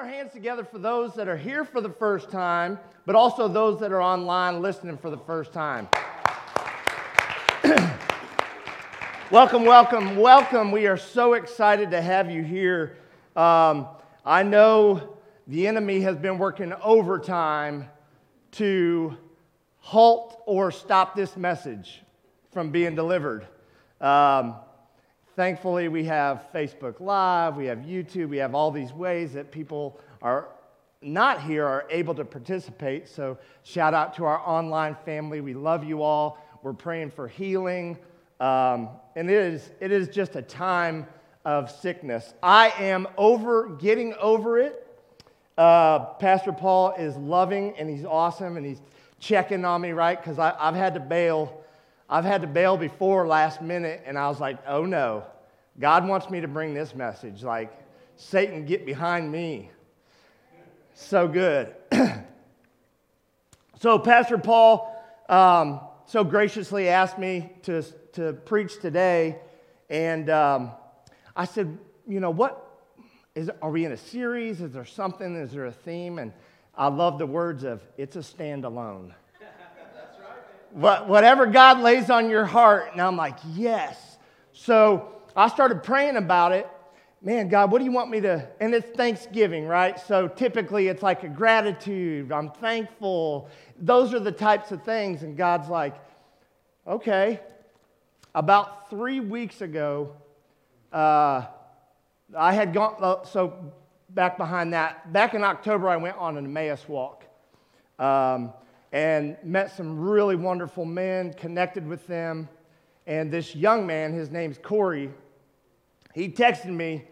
our 0.00 0.06
hands 0.06 0.32
together 0.32 0.64
for 0.64 0.78
those 0.78 1.14
that 1.14 1.28
are 1.28 1.36
here 1.36 1.62
for 1.62 1.82
the 1.82 1.90
first 1.90 2.30
time, 2.30 2.78
but 3.04 3.14
also 3.14 3.46
those 3.46 3.78
that 3.80 3.92
are 3.92 4.00
online 4.00 4.62
listening 4.62 4.96
for 4.96 5.10
the 5.10 5.18
first 5.18 5.52
time. 5.52 5.86
welcome, 9.30 9.62
welcome, 9.62 10.16
welcome. 10.16 10.72
We 10.72 10.86
are 10.86 10.96
so 10.96 11.34
excited 11.34 11.90
to 11.90 12.00
have 12.00 12.30
you 12.30 12.42
here. 12.42 12.96
Um, 13.36 13.88
I 14.24 14.42
know 14.42 15.18
the 15.46 15.66
enemy 15.66 16.00
has 16.00 16.16
been 16.16 16.38
working 16.38 16.72
overtime 16.82 17.86
to 18.52 19.18
halt 19.80 20.42
or 20.46 20.70
stop 20.70 21.14
this 21.14 21.36
message 21.36 22.00
from 22.52 22.70
being 22.70 22.94
delivered. 22.94 23.46
Um, 24.00 24.54
thankfully, 25.40 25.88
we 25.88 26.04
have 26.04 26.48
Facebook 26.54 27.00
Live, 27.00 27.56
we 27.56 27.64
have 27.64 27.78
YouTube, 27.78 28.28
we 28.28 28.36
have 28.36 28.54
all 28.54 28.70
these 28.70 28.92
ways 28.92 29.32
that 29.32 29.50
people 29.50 29.98
are 30.20 30.48
not 31.00 31.42
here 31.42 31.64
are 31.64 31.86
able 31.88 32.14
to 32.16 32.26
participate. 32.26 33.08
So, 33.08 33.38
shout 33.62 33.94
out 33.94 34.14
to 34.16 34.26
our 34.26 34.46
online 34.46 34.94
family. 35.06 35.40
We 35.40 35.54
love 35.54 35.82
you 35.82 36.02
all. 36.02 36.36
We're 36.62 36.74
praying 36.74 37.12
for 37.12 37.26
healing. 37.26 37.96
Um, 38.38 38.90
and 39.16 39.30
it 39.30 39.36
is, 39.54 39.70
it 39.80 39.90
is 39.90 40.08
just 40.08 40.36
a 40.36 40.42
time 40.42 41.06
of 41.46 41.70
sickness. 41.70 42.34
I 42.42 42.74
am 42.78 43.08
over 43.16 43.70
getting 43.76 44.12
over 44.20 44.58
it. 44.58 44.86
Uh, 45.56 46.00
Pastor 46.16 46.52
Paul 46.52 46.92
is 46.98 47.16
loving 47.16 47.72
and 47.78 47.88
he's 47.88 48.04
awesome 48.04 48.58
and 48.58 48.66
he's 48.66 48.82
checking 49.20 49.64
on 49.64 49.80
me, 49.80 49.92
right? 49.92 50.22
Because 50.22 50.38
I've 50.38 50.74
had 50.74 50.92
to 50.92 51.00
bail 51.00 51.59
I've 52.12 52.24
had 52.24 52.40
to 52.40 52.48
bail 52.48 52.76
before 52.76 53.28
last 53.28 53.62
minute, 53.62 54.02
and 54.04 54.18
I 54.18 54.28
was 54.28 54.40
like, 54.40 54.58
oh 54.66 54.84
no, 54.84 55.24
God 55.78 56.08
wants 56.08 56.28
me 56.28 56.40
to 56.40 56.48
bring 56.48 56.74
this 56.74 56.92
message. 56.92 57.44
Like, 57.44 57.72
Satan, 58.16 58.66
get 58.66 58.84
behind 58.84 59.30
me. 59.30 59.70
So 60.94 61.28
good. 61.28 61.72
so, 63.80 64.00
Pastor 64.00 64.38
Paul 64.38 64.92
um, 65.28 65.80
so 66.04 66.24
graciously 66.24 66.88
asked 66.88 67.16
me 67.16 67.52
to, 67.62 67.82
to 68.14 68.32
preach 68.32 68.80
today, 68.80 69.38
and 69.88 70.28
um, 70.30 70.72
I 71.36 71.44
said, 71.44 71.78
you 72.08 72.18
know, 72.18 72.30
what 72.30 72.66
is, 73.36 73.52
are 73.62 73.70
we 73.70 73.84
in 73.84 73.92
a 73.92 73.96
series? 73.96 74.60
Is 74.60 74.72
there 74.72 74.84
something? 74.84 75.36
Is 75.36 75.52
there 75.52 75.66
a 75.66 75.72
theme? 75.72 76.18
And 76.18 76.32
I 76.76 76.88
love 76.88 77.18
the 77.18 77.26
words 77.26 77.62
of, 77.62 77.80
it's 77.96 78.16
a 78.16 78.20
standalone 78.20 79.12
whatever 80.72 81.46
God 81.46 81.80
lays 81.80 82.10
on 82.10 82.30
your 82.30 82.44
heart. 82.44 82.90
And 82.92 83.00
I'm 83.00 83.16
like, 83.16 83.36
yes. 83.54 84.18
So 84.52 85.08
I 85.34 85.48
started 85.48 85.82
praying 85.82 86.16
about 86.16 86.52
it. 86.52 86.68
Man, 87.22 87.48
God, 87.48 87.70
what 87.70 87.78
do 87.80 87.84
you 87.84 87.92
want 87.92 88.10
me 88.10 88.20
to? 88.20 88.48
And 88.60 88.74
it's 88.74 88.96
Thanksgiving, 88.96 89.66
right? 89.66 89.98
So 90.00 90.26
typically 90.26 90.88
it's 90.88 91.02
like 91.02 91.22
a 91.22 91.28
gratitude. 91.28 92.32
I'm 92.32 92.50
thankful. 92.50 93.50
Those 93.78 94.14
are 94.14 94.20
the 94.20 94.32
types 94.32 94.72
of 94.72 94.82
things. 94.84 95.22
And 95.22 95.36
God's 95.36 95.68
like, 95.68 95.96
okay. 96.86 97.40
About 98.34 98.88
three 98.88 99.20
weeks 99.20 99.60
ago, 99.60 100.14
uh, 100.92 101.46
I 102.36 102.52
had 102.52 102.72
gone, 102.72 102.96
uh, 103.00 103.24
so 103.24 103.72
back 104.08 104.38
behind 104.38 104.72
that, 104.72 105.12
back 105.12 105.34
in 105.34 105.42
October, 105.42 105.88
I 105.88 105.96
went 105.96 106.16
on 106.16 106.36
an 106.38 106.44
Emmaus 106.44 106.88
walk. 106.88 107.24
Um, 107.98 108.52
and 108.92 109.36
met 109.42 109.76
some 109.76 109.98
really 109.98 110.36
wonderful 110.36 110.84
men, 110.84 111.32
connected 111.34 111.86
with 111.86 112.06
them. 112.06 112.48
And 113.06 113.30
this 113.32 113.54
young 113.54 113.86
man, 113.86 114.12
his 114.12 114.30
name's 114.30 114.58
Corey, 114.58 115.10
he 116.14 116.28
texted 116.28 116.66
me. 116.66 117.04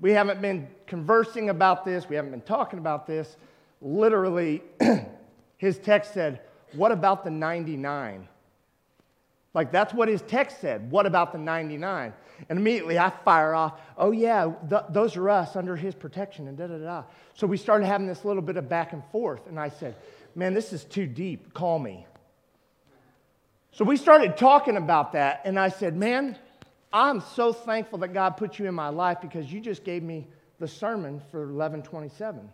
We 0.00 0.10
haven't 0.10 0.42
been 0.42 0.68
conversing 0.86 1.50
about 1.50 1.84
this, 1.84 2.08
we 2.08 2.16
haven't 2.16 2.32
been 2.32 2.40
talking 2.40 2.78
about 2.78 3.06
this. 3.06 3.36
Literally, 3.80 4.62
his 5.56 5.78
text 5.78 6.14
said, 6.14 6.40
What 6.72 6.90
about 6.90 7.24
the 7.24 7.30
99? 7.30 8.28
Like, 9.54 9.70
that's 9.70 9.94
what 9.94 10.08
his 10.08 10.20
text 10.22 10.60
said. 10.60 10.90
What 10.90 11.06
about 11.06 11.30
the 11.30 11.38
99? 11.38 12.12
And 12.48 12.58
immediately 12.58 12.98
I 12.98 13.10
fire 13.24 13.54
off, 13.54 13.80
Oh, 13.96 14.10
yeah, 14.10 14.52
th- 14.68 14.82
those 14.90 15.16
are 15.16 15.30
us 15.30 15.54
under 15.54 15.76
his 15.76 15.94
protection, 15.94 16.48
and 16.48 16.58
da 16.58 16.66
da 16.66 16.78
da. 16.78 17.04
So 17.34 17.46
we 17.46 17.56
started 17.56 17.86
having 17.86 18.08
this 18.08 18.24
little 18.24 18.42
bit 18.42 18.56
of 18.56 18.68
back 18.68 18.92
and 18.92 19.02
forth. 19.12 19.46
And 19.46 19.60
I 19.60 19.68
said, 19.68 19.94
man, 20.34 20.54
this 20.54 20.72
is 20.72 20.84
too 20.84 21.06
deep. 21.06 21.54
Call 21.54 21.78
me. 21.78 22.06
So 23.72 23.84
we 23.84 23.96
started 23.96 24.36
talking 24.36 24.76
about 24.76 25.12
that, 25.12 25.42
and 25.44 25.58
I 25.58 25.68
said, 25.68 25.96
man, 25.96 26.36
I'm 26.92 27.20
so 27.20 27.52
thankful 27.52 27.98
that 27.98 28.08
God 28.08 28.36
put 28.36 28.58
you 28.58 28.66
in 28.66 28.74
my 28.74 28.88
life 28.88 29.20
because 29.20 29.52
you 29.52 29.60
just 29.60 29.82
gave 29.82 30.02
me 30.02 30.28
the 30.60 30.68
sermon 30.68 31.20
for 31.32 31.40
1127. 31.40 32.48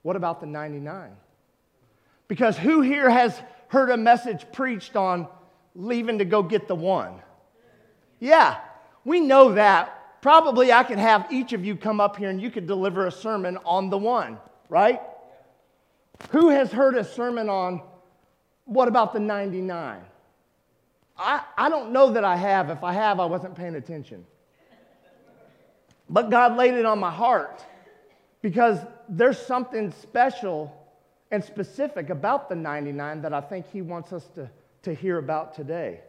What 0.00 0.16
about 0.16 0.40
the 0.40 0.46
99? 0.46 1.10
Because 2.26 2.56
who 2.56 2.80
here 2.80 3.10
has 3.10 3.38
heard 3.68 3.90
a 3.90 3.96
message 3.98 4.46
preached 4.52 4.96
on 4.96 5.28
leaving 5.74 6.18
to 6.18 6.24
go 6.24 6.42
get 6.42 6.68
the 6.68 6.74
one? 6.74 7.20
Yeah, 8.18 8.58
we 9.04 9.20
know 9.20 9.52
that. 9.52 10.22
Probably 10.22 10.72
I 10.72 10.84
could 10.84 10.98
have 10.98 11.30
each 11.30 11.52
of 11.52 11.64
you 11.64 11.76
come 11.76 12.00
up 12.00 12.16
here 12.16 12.30
and 12.30 12.40
you 12.40 12.50
could 12.50 12.66
deliver 12.66 13.06
a 13.06 13.12
sermon 13.12 13.58
on 13.66 13.90
the 13.90 13.98
one, 13.98 14.38
right? 14.70 15.02
Who 16.30 16.48
has 16.48 16.72
heard 16.72 16.96
a 16.96 17.04
sermon 17.04 17.48
on 17.48 17.82
what 18.64 18.88
about 18.88 19.12
the 19.12 19.20
99? 19.20 20.00
I, 21.18 21.42
I 21.58 21.68
don't 21.68 21.92
know 21.92 22.12
that 22.12 22.24
I 22.24 22.36
have. 22.36 22.70
If 22.70 22.82
I 22.82 22.92
have, 22.92 23.20
I 23.20 23.26
wasn't 23.26 23.54
paying 23.54 23.74
attention. 23.74 24.24
But 26.08 26.30
God 26.30 26.56
laid 26.56 26.74
it 26.74 26.84
on 26.84 26.98
my 26.98 27.10
heart 27.10 27.64
because 28.40 28.78
there's 29.08 29.38
something 29.38 29.92
special 29.92 30.74
and 31.30 31.42
specific 31.42 32.10
about 32.10 32.48
the 32.48 32.54
99 32.54 33.22
that 33.22 33.32
I 33.32 33.40
think 33.40 33.70
He 33.70 33.82
wants 33.82 34.12
us 34.12 34.26
to, 34.34 34.50
to 34.82 34.94
hear 34.94 35.18
about 35.18 35.54
today. 35.54 36.00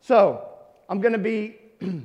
So, 0.00 0.48
I'm 0.88 1.00
going 1.00 1.12
to 1.12 1.18
be 1.18 1.56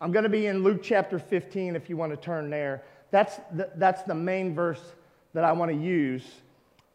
I'm 0.00 0.10
going 0.10 0.24
to 0.24 0.28
be 0.28 0.46
in 0.46 0.64
Luke 0.64 0.82
chapter 0.82 1.18
15 1.20 1.76
if 1.76 1.88
you 1.88 1.96
want 1.96 2.10
to 2.10 2.16
turn 2.16 2.50
there. 2.50 2.82
That's 3.12 3.36
the, 3.54 3.70
that's 3.76 4.02
the 4.02 4.14
main 4.14 4.54
verse 4.54 4.80
that 5.34 5.44
I 5.44 5.52
want 5.52 5.70
to 5.70 5.76
use 5.76 6.24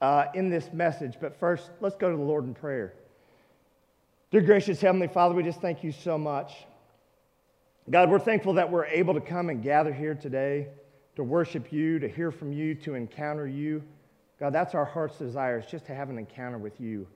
uh, 0.02 0.26
in 0.34 0.50
this 0.50 0.74
message. 0.74 1.16
But 1.22 1.40
first, 1.40 1.70
let's 1.80 1.96
go 1.96 2.12
to 2.12 2.18
the 2.18 2.24
Lord 2.24 2.44
in 2.44 2.54
prayer. 2.54 2.94
Dear 4.32 4.42
gracious 4.42 4.82
Heavenly 4.82 5.08
Father, 5.08 5.34
we 5.34 5.44
just 5.44 5.62
thank 5.62 5.84
you 5.84 5.92
so 5.92 6.18
much. 6.18 6.52
God, 7.90 8.10
we're 8.10 8.20
thankful 8.20 8.54
that 8.54 8.70
we're 8.70 8.88
able 8.88 9.14
to 9.14 9.22
come 9.22 9.50
and 9.50 9.64
gather 9.64 9.94
here 9.94 10.16
today 10.16 10.68
to 11.16 11.24
worship 11.24 11.72
you, 11.72 12.00
to 12.00 12.10
hear 12.10 12.32
from 12.32 12.52
you, 12.52 12.76
to 12.76 12.96
encounter 12.96 13.48
you. 13.48 13.82
God, 14.40 14.54
that's 14.54 14.76
our 14.76 14.86
heart's 14.86 15.18
desire, 15.18 15.60
is 15.60 15.68
just 15.68 15.86
to 15.86 15.96
have 15.96 16.10
an 16.10 16.18
encounter 16.18 16.58
with 16.58 16.82
you, 16.82 17.08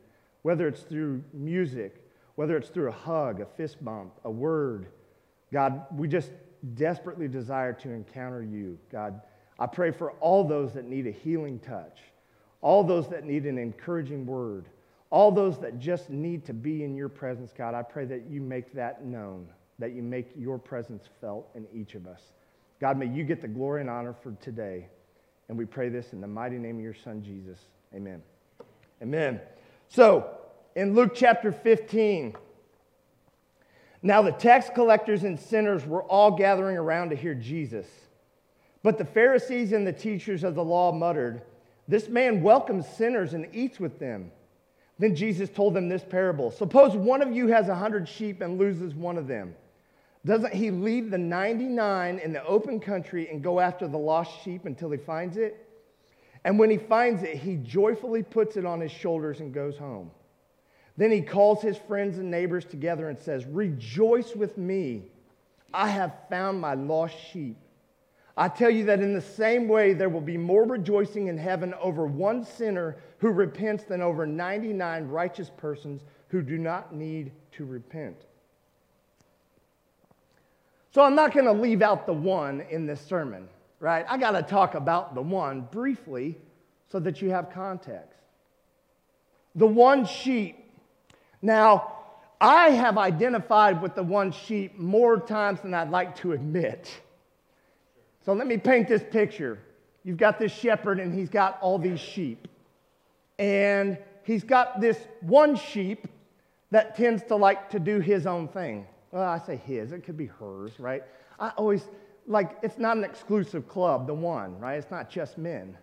whether 0.44 0.68
it's 0.68 0.82
through 0.82 1.24
music, 1.34 2.02
whether 2.36 2.56
it's 2.56 2.70
through 2.70 2.90
a 2.90 2.94
hug, 2.94 3.42
a 3.42 3.46
fist 3.46 3.84
bump, 3.84 4.14
a 4.24 4.32
word. 4.32 4.88
God, 5.52 5.86
we 5.96 6.08
just 6.08 6.32
desperately 6.76 7.28
desire 7.28 7.74
to 7.74 7.90
encounter 7.90 8.44
you, 8.44 8.78
God. 8.92 9.22
I 9.60 9.68
pray 9.68 9.92
for 9.92 10.12
all 10.14 10.44
those 10.44 10.74
that 10.74 10.86
need 10.86 11.08
a 11.08 11.12
healing 11.12 11.60
touch, 11.60 12.00
all 12.62 12.84
those 12.84 13.08
that 13.10 13.26
need 13.26 13.46
an 13.46 13.58
encouraging 13.58 14.26
word, 14.26 14.66
all 15.10 15.32
those 15.32 15.60
that 15.60 15.80
just 15.80 16.10
need 16.10 16.46
to 16.46 16.54
be 16.54 16.84
in 16.84 16.96
your 16.96 17.10
presence, 17.10 17.52
God. 17.56 17.74
I 17.74 17.84
pray 17.84 18.06
that 18.06 18.30
you 18.30 18.42
make 18.42 18.74
that 18.74 19.06
known, 19.06 19.48
that 19.80 19.92
you 19.92 20.02
make 20.02 20.32
your 20.38 20.58
presence 20.58 21.04
felt 21.20 21.50
in 21.54 21.68
each 21.74 21.96
of 21.96 22.08
us. 22.08 22.22
God, 22.80 22.98
may 22.98 23.08
you 23.08 23.24
get 23.24 23.42
the 23.42 23.48
glory 23.48 23.82
and 23.82 23.90
honor 23.90 24.14
for 24.14 24.32
today. 24.42 24.88
And 25.50 25.58
we 25.58 25.66
pray 25.66 25.90
this 25.90 26.14
in 26.14 26.22
the 26.22 26.28
mighty 26.28 26.58
name 26.58 26.78
of 26.78 26.82
your 26.82 26.94
Son, 26.94 27.22
Jesus. 27.22 27.60
Amen. 27.94 28.24
Amen. 29.02 29.42
So, 29.90 30.30
in 30.76 30.96
Luke 30.96 31.12
chapter 31.14 31.52
15, 31.52 32.34
now 34.02 34.22
the 34.22 34.32
tax 34.32 34.70
collectors 34.74 35.24
and 35.24 35.40
sinners 35.40 35.86
were 35.86 36.04
all 36.04 36.32
gathering 36.32 36.78
around 36.78 37.10
to 37.10 37.16
hear 37.16 37.36
Jesus. 37.36 37.88
But 38.84 38.98
the 38.98 39.06
Pharisees 39.06 39.74
and 39.74 39.86
the 39.86 39.94
teachers 39.94 40.44
of 40.44 40.56
the 40.56 40.64
law 40.64 40.92
muttered, 40.92 41.44
This 41.88 42.08
man 42.08 42.42
welcomes 42.42 42.88
sinners 42.88 43.34
and 43.34 43.48
eats 43.54 43.80
with 43.80 44.00
them. 44.00 44.32
Then 44.98 45.16
Jesus 45.16 45.50
told 45.50 45.74
them 45.74 45.90
this 45.90 46.04
parable 46.04 46.52
Suppose 46.52 46.96
one 46.96 47.22
of 47.22 47.32
you 47.32 47.48
has 47.48 47.70
a 47.70 47.76
hundred 47.76 48.08
sheep 48.08 48.42
and 48.42 48.58
loses 48.58 48.94
one 48.94 49.18
of 49.18 49.28
them. 49.28 49.56
Doesn't 50.26 50.54
he 50.54 50.70
leave 50.70 51.10
the 51.10 51.18
99 51.18 52.20
in 52.20 52.32
the 52.32 52.46
open 52.46 52.80
country 52.80 53.28
and 53.30 53.42
go 53.42 53.60
after 53.60 53.88
the 53.88 53.98
lost 53.98 54.32
sheep 54.44 54.66
until 54.66 54.92
he 54.92 54.98
finds 54.98 55.38
it? 55.38 55.68
And 56.44 56.60
when 56.60 56.70
he 56.70 56.78
finds 56.78 57.24
it, 57.24 57.38
he 57.38 57.56
joyfully 57.56 58.24
puts 58.24 58.58
it 58.58 58.66
on 58.66 58.80
his 58.80 58.92
shoulders 58.92 59.40
and 59.40 59.54
goes 59.54 59.78
home. 59.78 60.12
Then 61.02 61.12
he 61.12 61.22
calls 61.22 61.64
his 61.64 61.78
friends 61.78 62.20
and 62.20 62.30
neighbors 62.30 62.64
together 62.64 63.10
and 63.10 63.18
says, 63.18 63.44
Rejoice 63.48 64.36
with 64.36 64.56
me. 64.60 65.02
I 65.74 65.88
have 65.88 66.14
found 66.30 66.62
my 66.62 66.76
lost 66.76 67.16
sheep. 67.34 67.58
I 68.38 68.48
tell 68.50 68.70
you 68.70 68.86
that 68.86 69.00
in 69.00 69.16
the 69.16 69.20
same 69.20 69.68
way, 69.68 69.94
there 69.94 70.10
will 70.10 70.22
be 70.22 70.38
more 70.38 70.64
rejoicing 70.64 71.26
in 71.26 71.40
heaven 71.40 71.74
over 71.82 72.06
one 72.06 72.46
sinner 72.46 72.98
who 73.18 73.32
repents 73.32 73.84
than 73.86 74.00
over 74.00 74.28
99 74.28 75.08
righteous 75.08 75.50
persons 75.58 76.04
who 76.28 76.44
do 76.44 76.60
not 76.60 76.94
need 76.94 77.32
to 77.54 77.66
repent. 77.66 78.18
So 80.92 81.02
I'm 81.02 81.16
not 81.16 81.34
going 81.34 81.48
to 81.48 81.52
leave 81.52 81.82
out 81.82 82.06
the 82.06 82.14
one 82.14 82.62
in 82.70 82.86
this 82.86 83.02
sermon, 83.02 83.50
right? 83.80 84.06
I 84.08 84.20
got 84.20 84.34
to 84.34 84.44
talk 84.44 84.76
about 84.76 85.16
the 85.16 85.22
one 85.24 85.62
briefly 85.72 86.38
so 86.92 87.00
that 87.00 87.24
you 87.24 87.32
have 87.32 87.50
context. 87.50 88.20
The 89.56 89.66
one 89.66 90.06
sheep. 90.06 90.60
Now, 91.42 91.98
I 92.40 92.70
have 92.72 92.98
identified 92.98 93.82
with 93.82 93.96
the 93.96 94.04
one 94.04 94.32
sheep 94.32 94.78
more 94.78 95.20
times 95.20 95.62
than 95.62 95.74
I'd 95.74 95.90
like 95.92 96.16
to 96.18 96.34
admit. 96.34 96.92
So 98.26 98.34
let 98.34 98.48
me 98.48 98.58
paint 98.58 98.88
this 98.88 99.04
picture. 99.12 99.60
You've 100.04 100.18
got 100.18 100.40
this 100.40 100.52
shepherd, 100.52 101.00
and 101.00 101.14
he's 101.14 101.30
got 101.30 101.60
all 101.62 101.78
these 101.78 102.00
sheep. 102.00 102.48
And 103.38 103.98
he's 104.24 104.44
got 104.44 104.82
this 104.82 104.98
one 105.22 105.56
sheep 105.56 106.08
that 106.72 106.96
tends 106.96 107.24
to 107.24 107.36
like 107.36 107.70
to 107.72 107.80
do 107.80 108.00
his 108.00 108.26
own 108.26 108.48
thing. 108.48 108.88
Well, 109.12 109.24
I 109.24 109.40
say 109.40 109.58
his, 109.58 109.92
it 109.92 110.04
could 110.06 110.18
be 110.18 110.28
hers, 110.28 110.72
right? 110.80 111.04
I 111.40 111.50
always, 111.58 111.88
like, 112.28 112.58
it's 112.64 112.78
not 112.78 112.98
an 112.98 113.04
exclusive 113.04 113.68
club, 113.68 114.08
the 114.08 114.14
one, 114.14 114.58
right? 114.60 114.76
It's 114.76 114.90
not 114.90 115.10
just 115.10 115.38
men. 115.38 115.78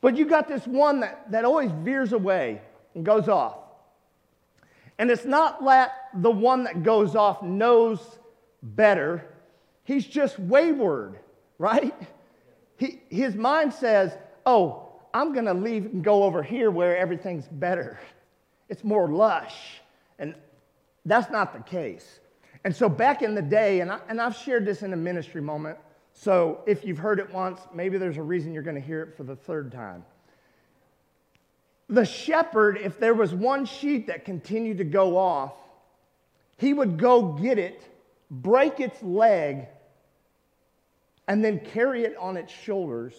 But 0.00 0.16
you 0.16 0.26
got 0.26 0.46
this 0.48 0.66
one 0.66 1.00
that, 1.00 1.30
that 1.32 1.44
always 1.44 1.70
veers 1.70 2.12
away 2.12 2.60
and 2.94 3.04
goes 3.04 3.28
off. 3.28 3.56
And 4.98 5.10
it's 5.10 5.24
not 5.24 5.64
that 5.64 5.92
the 6.14 6.30
one 6.30 6.64
that 6.64 6.82
goes 6.82 7.16
off 7.16 7.42
knows 7.42 8.00
better, 8.62 9.26
he's 9.82 10.06
just 10.06 10.38
wayward, 10.38 11.18
right? 11.58 11.94
He, 12.76 13.00
his 13.08 13.34
mind 13.34 13.72
says, 13.72 14.16
oh, 14.46 14.88
I'm 15.12 15.32
going 15.32 15.46
to 15.46 15.54
leave 15.54 15.86
and 15.86 16.02
go 16.02 16.24
over 16.24 16.42
here 16.42 16.70
where 16.70 16.96
everything's 16.96 17.46
better. 17.46 18.00
It's 18.68 18.82
more 18.82 19.08
lush. 19.08 19.80
And 20.18 20.34
that's 21.04 21.30
not 21.30 21.52
the 21.52 21.60
case. 21.60 22.20
And 22.64 22.74
so 22.74 22.88
back 22.88 23.22
in 23.22 23.34
the 23.34 23.42
day, 23.42 23.80
and, 23.80 23.92
I, 23.92 24.00
and 24.08 24.20
I've 24.20 24.36
shared 24.36 24.64
this 24.64 24.82
in 24.82 24.92
a 24.92 24.96
ministry 24.96 25.40
moment, 25.40 25.78
so 26.12 26.62
if 26.66 26.84
you've 26.84 26.98
heard 26.98 27.18
it 27.18 27.30
once, 27.32 27.60
maybe 27.74 27.98
there's 27.98 28.16
a 28.16 28.22
reason 28.22 28.54
you're 28.54 28.62
going 28.62 28.80
to 28.80 28.80
hear 28.80 29.02
it 29.02 29.16
for 29.16 29.24
the 29.24 29.36
third 29.36 29.70
time. 29.70 30.04
The 31.88 32.04
shepherd, 32.04 32.78
if 32.78 32.98
there 32.98 33.14
was 33.14 33.34
one 33.34 33.66
sheep 33.66 34.06
that 34.06 34.24
continued 34.24 34.78
to 34.78 34.84
go 34.84 35.16
off, 35.16 35.52
he 36.56 36.72
would 36.72 36.98
go 36.98 37.32
get 37.32 37.58
it, 37.58 37.86
break 38.30 38.80
its 38.80 39.02
leg, 39.02 39.68
and 41.28 41.44
then 41.44 41.60
carry 41.60 42.04
it 42.04 42.16
on 42.16 42.36
its 42.36 42.52
shoulders 42.52 43.14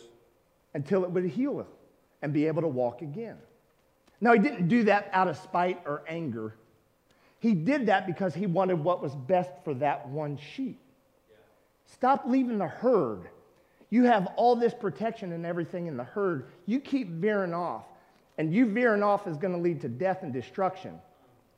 until 0.73 1.03
it 1.03 1.11
would 1.11 1.25
heal 1.25 1.67
and 2.21 2.33
be 2.33 2.47
able 2.47 2.61
to 2.61 2.67
walk 2.67 3.01
again. 3.01 3.37
Now, 4.21 4.33
he 4.33 4.39
didn't 4.39 4.67
do 4.67 4.83
that 4.85 5.09
out 5.13 5.27
of 5.27 5.37
spite 5.37 5.81
or 5.85 6.03
anger. 6.07 6.55
He 7.39 7.53
did 7.53 7.87
that 7.87 8.07
because 8.07 8.33
he 8.33 8.47
wanted 8.47 8.83
what 8.83 9.01
was 9.01 9.13
best 9.15 9.51
for 9.63 9.73
that 9.75 10.07
one 10.07 10.37
sheep. 10.37 10.79
Stop 11.85 12.23
leaving 12.25 12.57
the 12.57 12.67
herd. 12.67 13.29
You 13.89 14.05
have 14.05 14.27
all 14.35 14.55
this 14.55 14.73
protection 14.73 15.31
and 15.31 15.45
everything 15.45 15.87
in 15.87 15.97
the 15.97 16.03
herd. 16.03 16.47
You 16.65 16.79
keep 16.79 17.09
veering 17.09 17.53
off, 17.53 17.85
and 18.37 18.53
you 18.53 18.65
veering 18.65 19.03
off 19.03 19.27
is 19.27 19.37
going 19.37 19.53
to 19.53 19.59
lead 19.59 19.81
to 19.81 19.89
death 19.89 20.23
and 20.23 20.33
destruction. 20.33 20.99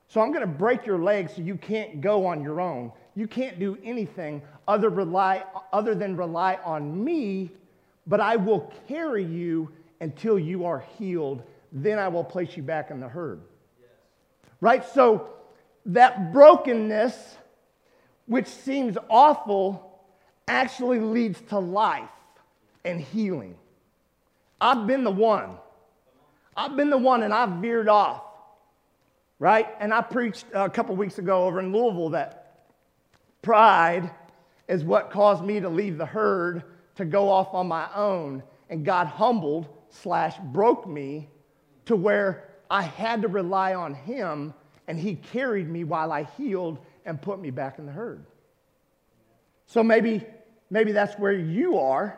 So 0.09 0.21
I'm 0.21 0.31
going 0.31 0.41
to 0.41 0.47
break 0.47 0.85
your 0.85 0.99
legs 0.99 1.33
so 1.35 1.41
you 1.41 1.55
can't 1.55 2.01
go 2.01 2.25
on 2.25 2.41
your 2.41 2.61
own. 2.61 2.91
You 3.15 3.27
can't 3.27 3.59
do 3.59 3.77
anything 3.83 4.41
other, 4.67 4.89
rely, 4.89 5.43
other 5.73 5.95
than 5.95 6.15
rely 6.15 6.59
on 6.63 7.03
me, 7.03 7.51
but 8.05 8.21
I 8.21 8.35
will 8.35 8.71
carry 8.87 9.23
you 9.23 9.71
until 9.99 10.39
you 10.39 10.65
are 10.65 10.85
healed. 10.97 11.43
Then 11.71 11.99
I 11.99 12.07
will 12.07 12.23
place 12.23 12.55
you 12.55 12.63
back 12.63 12.91
in 12.91 12.99
the 12.99 13.07
herd. 13.07 13.41
Yes. 13.79 13.89
Right? 14.61 14.85
So 14.93 15.29
that 15.87 16.31
brokenness, 16.31 17.37
which 18.27 18.47
seems 18.47 18.97
awful, 19.09 19.99
actually 20.47 20.99
leads 20.99 21.41
to 21.49 21.59
life 21.59 22.09
and 22.85 23.01
healing. 23.01 23.55
I've 24.61 24.87
been 24.87 25.03
the 25.03 25.11
one. 25.11 25.57
I've 26.57 26.75
been 26.75 26.89
the 26.89 26.97
one 26.97 27.21
and 27.21 27.31
I've 27.31 27.61
veered 27.61 27.87
off, 27.87 28.23
right? 29.37 29.67
And 29.79 29.93
I 29.93 30.01
preached 30.01 30.45
a 30.53 30.69
couple 30.69 30.95
weeks 30.95 31.19
ago 31.19 31.45
over 31.45 31.59
in 31.59 31.71
Louisville 31.71 32.09
that 32.09 32.65
pride 33.43 34.09
is 34.67 34.83
what 34.83 35.11
caused 35.11 35.43
me 35.43 35.59
to 35.59 35.69
leave 35.69 35.99
the 35.99 36.05
herd 36.05 36.63
to 36.95 37.05
go 37.05 37.29
off 37.29 37.53
on 37.53 37.67
my 37.67 37.87
own. 37.95 38.41
And 38.71 38.83
God 38.83 39.05
humbled 39.05 39.67
slash 39.89 40.35
broke 40.45 40.87
me 40.87 41.29
to 41.85 41.95
where 41.95 42.49
I 42.71 42.81
had 42.81 43.21
to 43.21 43.27
rely 43.27 43.75
on 43.75 43.93
Him 43.93 44.53
and 44.87 44.99
he 44.99 45.15
carried 45.15 45.69
me 45.69 45.83
while 45.83 46.11
I 46.11 46.23
healed 46.37 46.79
and 47.05 47.21
put 47.21 47.39
me 47.39 47.51
back 47.51 47.77
in 47.77 47.85
the 47.85 47.91
herd. 47.91 48.25
So 49.67 49.83
maybe, 49.83 50.25
maybe 50.69 50.91
that's 50.91 51.17
where 51.19 51.33
you 51.33 51.77
are. 51.77 52.17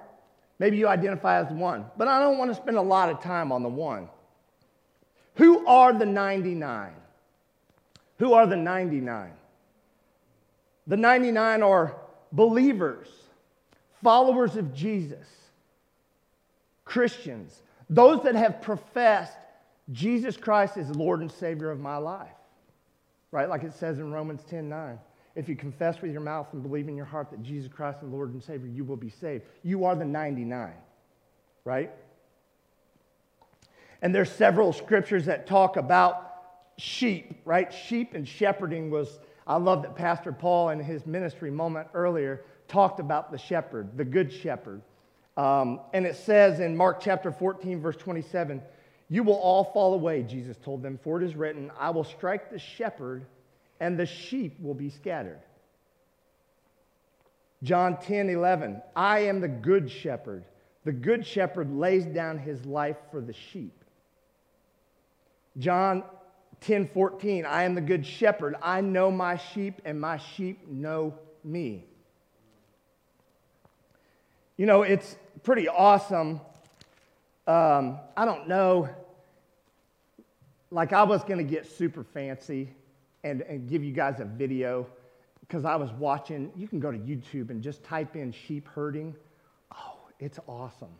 Maybe 0.59 0.77
you 0.77 0.87
identify 0.87 1.39
as 1.43 1.51
one. 1.51 1.85
But 1.97 2.07
I 2.07 2.19
don't 2.19 2.37
want 2.37 2.51
to 2.51 2.55
spend 2.55 2.77
a 2.77 2.81
lot 2.81 3.09
of 3.09 3.21
time 3.21 3.51
on 3.51 3.63
the 3.63 3.69
one. 3.69 4.07
Who 5.39 5.65
are 5.65 5.91
the 5.91 6.05
99? 6.05 6.93
Who 8.19 8.33
are 8.33 8.45
the 8.45 8.55
99? 8.55 9.31
The 10.85 10.97
99 10.97 11.63
are 11.63 11.95
believers, 12.31 13.07
followers 14.03 14.55
of 14.55 14.73
Jesus, 14.73 15.27
Christians, 16.85 17.61
those 17.89 18.23
that 18.23 18.35
have 18.35 18.61
professed 18.61 19.37
Jesus 19.91 20.37
Christ 20.37 20.77
is 20.77 20.89
Lord 20.91 21.21
and 21.21 21.31
Savior 21.31 21.71
of 21.71 21.79
my 21.79 21.97
life 21.97 22.29
right? 23.31 23.49
Like 23.49 23.63
it 23.63 23.73
says 23.73 23.99
in 23.99 24.11
Romans 24.11 24.43
10 24.49 24.69
9. 24.69 24.99
If 25.35 25.47
you 25.47 25.55
confess 25.55 26.01
with 26.01 26.11
your 26.11 26.21
mouth 26.21 26.47
and 26.53 26.61
believe 26.61 26.87
in 26.87 26.97
your 26.97 27.05
heart 27.05 27.29
that 27.31 27.43
Jesus 27.43 27.71
Christ 27.71 27.99
is 28.03 28.09
Lord 28.09 28.33
and 28.33 28.43
Savior, 28.43 28.67
you 28.67 28.83
will 28.83 28.97
be 28.97 29.09
saved. 29.09 29.43
You 29.63 29.85
are 29.85 29.95
the 29.95 30.05
99, 30.05 30.73
right? 31.63 31.91
And 34.01 34.13
there's 34.13 34.31
several 34.31 34.71
scriptures 34.73 35.25
that 35.25 35.45
talk 35.47 35.77
about 35.77 36.29
sheep, 36.77 37.41
right? 37.45 37.73
Sheep 37.73 38.13
and 38.13 38.27
shepherding 38.27 38.89
was, 38.89 39.19
I 39.45 39.57
love 39.57 39.81
that 39.83 39.95
Pastor 39.95 40.31
Paul 40.31 40.69
in 40.69 40.79
his 40.79 41.05
ministry 41.05 41.51
moment 41.51 41.89
earlier 41.93 42.45
talked 42.67 42.99
about 42.99 43.31
the 43.31 43.37
shepherd, 43.37 43.97
the 43.97 44.05
good 44.05 44.31
shepherd. 44.31 44.81
Um, 45.35 45.81
and 45.93 46.05
it 46.05 46.15
says 46.15 46.59
in 46.59 46.77
Mark 46.77 47.01
chapter 47.01 47.31
14, 47.31 47.81
verse 47.81 47.97
27, 47.97 48.61
you 49.09 49.23
will 49.23 49.35
all 49.35 49.63
fall 49.63 49.95
away, 49.95 50.23
Jesus 50.23 50.55
told 50.57 50.83
them, 50.83 50.99
for 51.03 51.21
it 51.21 51.25
is 51.25 51.35
written, 51.35 51.71
I 51.79 51.89
will 51.89 52.03
strike 52.03 52.51
the 52.51 52.59
shepherd, 52.59 53.25
and 53.79 53.97
the 53.97 54.05
sheep 54.05 54.59
will 54.61 54.75
be 54.75 54.89
scattered. 54.89 55.39
John 57.63 57.97
10 57.97 58.29
11, 58.29 58.81
I 58.95 59.19
am 59.21 59.41
the 59.41 59.47
good 59.47 59.91
shepherd. 59.91 60.45
The 60.85 60.91
good 60.91 61.25
shepherd 61.25 61.73
lays 61.73 62.05
down 62.05 62.37
his 62.37 62.65
life 62.65 62.97
for 63.11 63.19
the 63.19 63.33
sheep. 63.33 63.83
John 65.57 66.03
10 66.61 66.87
14, 66.87 67.45
I 67.45 67.63
am 67.63 67.75
the 67.75 67.81
good 67.81 68.05
shepherd. 68.05 68.55
I 68.61 68.81
know 68.81 69.09
my 69.11 69.37
sheep, 69.37 69.81
and 69.85 69.99
my 69.99 70.17
sheep 70.17 70.67
know 70.67 71.13
me. 71.43 71.85
You 74.57 74.65
know, 74.65 74.81
it's 74.83 75.15
pretty 75.43 75.69
awesome 75.69 76.41
um, 77.49 77.97
I 78.15 78.25
don't 78.25 78.47
know. 78.47 78.87
Like, 80.69 80.93
I 80.93 81.01
was 81.01 81.23
going 81.23 81.39
to 81.39 81.43
get 81.43 81.65
super 81.65 82.03
fancy 82.03 82.69
and, 83.23 83.41
and 83.41 83.67
give 83.67 83.83
you 83.83 83.91
guys 83.91 84.19
a 84.19 84.25
video 84.25 84.85
because 85.39 85.65
I 85.65 85.75
was 85.75 85.91
watching. 85.93 86.51
You 86.55 86.67
can 86.67 86.79
go 86.79 86.91
to 86.91 86.97
YouTube 86.99 87.49
and 87.49 87.63
just 87.63 87.83
type 87.83 88.15
in 88.15 88.31
sheep 88.31 88.67
herding. 88.67 89.15
Oh, 89.75 89.97
it's 90.19 90.37
awesome. 90.45 90.93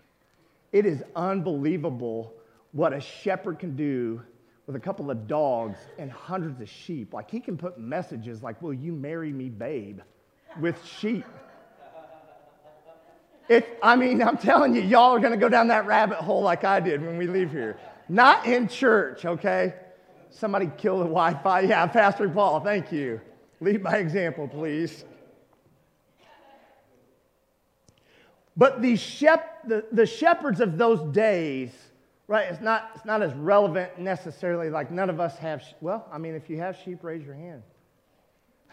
It 0.72 0.88
is 0.88 1.03
unbelievable 1.15 2.34
what 2.72 2.94
a 2.94 3.00
shepherd 3.00 3.60
can 3.60 3.75
do 3.75 4.24
with 4.70 4.76
a 4.76 4.80
couple 4.80 5.10
of 5.10 5.26
dogs 5.26 5.80
and 5.98 6.12
hundreds 6.12 6.62
of 6.62 6.70
sheep. 6.70 7.12
Like, 7.12 7.32
he 7.32 7.40
can 7.40 7.58
put 7.58 7.80
messages 7.80 8.44
like, 8.44 8.62
Will 8.62 8.72
you 8.72 8.92
marry 8.92 9.34
me, 9.34 9.50
babe? 9.50 10.02
with 10.60 10.84
sheep. 10.86 11.26
It, 13.48 13.80
I 13.82 13.96
mean, 13.96 14.22
I'm 14.22 14.38
telling 14.38 14.76
you, 14.76 14.82
y'all 14.82 15.16
are 15.16 15.20
going 15.20 15.32
to 15.32 15.40
go 15.40 15.50
down 15.50 15.70
that 15.70 15.88
rabbit 15.88 16.18
hole 16.18 16.44
like 16.44 16.64
I 16.64 16.80
did 16.80 17.04
when 17.04 17.18
we 17.18 17.26
leave 17.26 17.50
here. 17.50 17.78
Not 18.10 18.46
in 18.46 18.68
church, 18.68 19.26
okay? 19.26 19.74
Somebody 20.30 20.70
kill 20.78 21.00
the 21.00 21.06
Wi 21.06 21.34
Fi. 21.42 21.62
Yeah, 21.62 21.88
Pastor 21.88 22.30
Paul, 22.30 22.60
thank 22.60 22.92
you. 22.92 23.20
Lead 23.62 23.84
by 23.84 23.98
example, 23.98 24.48
please. 24.48 25.04
But 28.56 28.84
the, 28.84 28.96
shep- 28.98 29.68
the, 29.68 29.86
the 29.92 30.06
shepherds 30.06 30.60
of 30.60 30.78
those 30.78 31.02
days, 31.12 31.72
right, 32.29 32.48
it's 32.48 32.62
not, 32.62 32.91
it's 32.95 33.05
not 33.05 33.24
as 33.24 33.33
relevant 33.33 33.98
necessarily, 33.98 34.69
like 34.69 34.91
none 34.91 35.09
of 35.09 35.19
us 35.19 35.36
have, 35.39 35.63
well, 35.81 36.07
I 36.13 36.19
mean, 36.19 36.36
if 36.36 36.48
you 36.48 36.59
have 36.59 36.77
sheep, 36.77 37.03
raise 37.03 37.25
your 37.25 37.36
hand. 37.36 37.63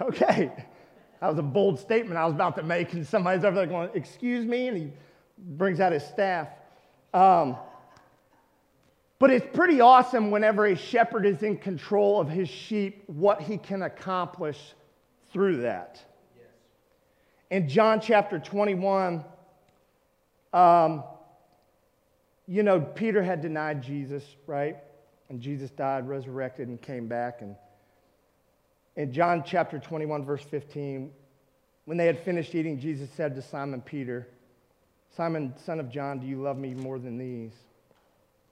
Okay. 0.00 0.52
That 1.18 1.28
was 1.30 1.38
a 1.38 1.42
bold 1.42 1.80
statement 1.80 2.18
I 2.18 2.26
was 2.26 2.34
about 2.34 2.56
to 2.56 2.62
make, 2.62 2.92
and 2.92 3.04
somebody's 3.04 3.42
over 3.42 3.56
there 3.56 3.66
going, 3.66 3.88
Excuse 3.94 4.44
me, 4.44 4.68
and 4.68 4.76
he 4.76 4.92
brings 5.38 5.80
out 5.80 5.92
his 5.92 6.04
staff. 6.04 6.48
Um, 7.14 7.56
but 9.18 9.30
it's 9.30 9.46
pretty 9.54 9.80
awesome 9.80 10.30
whenever 10.30 10.66
a 10.66 10.76
shepherd 10.76 11.24
is 11.24 11.42
in 11.42 11.56
control 11.56 12.20
of 12.20 12.28
his 12.28 12.50
sheep, 12.50 13.04
what 13.06 13.40
he 13.40 13.56
can 13.56 13.84
accomplish 13.84 14.74
through 15.32 15.62
that. 15.62 16.04
Yes. 16.36 16.44
In 17.50 17.66
John 17.66 17.98
chapter 17.98 18.38
21, 18.38 19.24
um, 20.52 21.02
you 22.46 22.62
know, 22.62 22.80
Peter 22.80 23.22
had 23.22 23.40
denied 23.40 23.82
Jesus, 23.82 24.24
right? 24.46 24.76
And 25.28 25.40
Jesus 25.40 25.70
died, 25.70 26.08
resurrected, 26.08 26.68
and 26.68 26.80
came 26.80 27.08
back. 27.08 27.42
And 27.42 27.56
in 28.94 29.12
John 29.12 29.42
chapter 29.44 29.78
21, 29.78 30.24
verse 30.24 30.42
15, 30.42 31.10
when 31.84 31.96
they 31.96 32.06
had 32.06 32.18
finished 32.20 32.54
eating, 32.54 32.78
Jesus 32.78 33.10
said 33.16 33.34
to 33.34 33.42
Simon 33.42 33.80
Peter, 33.80 34.28
Simon, 35.16 35.54
son 35.64 35.80
of 35.80 35.90
John, 35.90 36.18
do 36.18 36.26
you 36.26 36.40
love 36.40 36.58
me 36.58 36.74
more 36.74 36.98
than 36.98 37.18
these? 37.18 37.52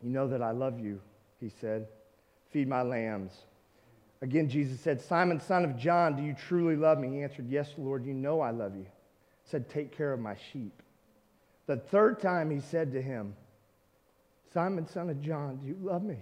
You 0.03 0.11
know 0.11 0.29
that 0.29 0.43
I 0.43 0.51
love 0.51 0.81
you, 0.81 1.01
he 1.41 1.51
said. 1.61 1.87
Feed 2.51 2.69
my 2.69 2.83
lambs. 2.83 3.33
Again, 4.23 4.49
Jesus 4.49 4.81
said, 4.81 5.01
Simon, 5.01 5.41
son 5.41 5.65
of 5.65 5.77
John, 5.77 6.17
do 6.17 6.23
you 6.23 6.35
truly 6.35 6.77
love 6.77 6.99
me? 6.99 7.09
He 7.09 7.23
answered, 7.23 7.47
Yes, 7.49 7.69
Lord, 7.77 8.07
you 8.07 8.15
know 8.15 8.41
I 8.41 8.51
love 8.51 8.75
you. 8.75 8.85
He 8.85 9.51
said, 9.51 9.69
Take 9.69 9.97
care 9.97 10.13
of 10.13 10.21
my 10.21 10.37
sheep. 10.53 10.83
The 11.67 11.77
third 11.77 12.21
time 12.21 12.51
he 12.51 12.61
said 12.61 12.93
to 12.93 13.03
him, 13.03 13.35
Simon, 14.54 14.87
son 14.87 15.11
of 15.11 15.20
John, 15.20 15.56
do 15.56 15.66
you 15.66 15.76
love 15.82 16.04
me? 16.04 16.18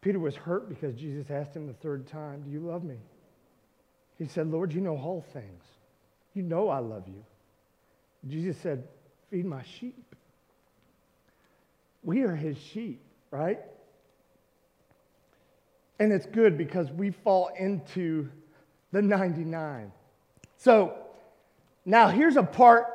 Peter 0.00 0.18
was 0.18 0.34
hurt 0.34 0.70
because 0.70 0.94
Jesus 0.94 1.30
asked 1.30 1.54
him 1.54 1.66
the 1.66 1.74
third 1.74 2.06
time, 2.06 2.42
Do 2.42 2.50
you 2.50 2.60
love 2.60 2.82
me? 2.82 2.96
He 4.16 4.26
said, 4.26 4.50
Lord, 4.50 4.72
you 4.72 4.80
know 4.80 4.96
all 4.96 5.24
things. 5.32 5.62
You 6.32 6.42
know 6.42 6.70
I 6.70 6.78
love 6.78 7.04
you. 7.06 7.22
Jesus 8.26 8.56
said, 8.62 8.84
Feed 9.30 9.44
my 9.44 9.62
sheep. 9.78 10.02
We 12.02 12.22
are 12.22 12.34
his 12.34 12.56
sheep, 12.56 13.02
right? 13.30 13.60
And 15.98 16.10
it's 16.10 16.26
good 16.26 16.56
because 16.56 16.90
we 16.90 17.10
fall 17.10 17.50
into 17.58 18.30
the 18.92 19.02
99. 19.02 19.92
So 20.56 20.94
now 21.84 22.08
here's 22.08 22.36
a 22.36 22.42
part 22.42 22.86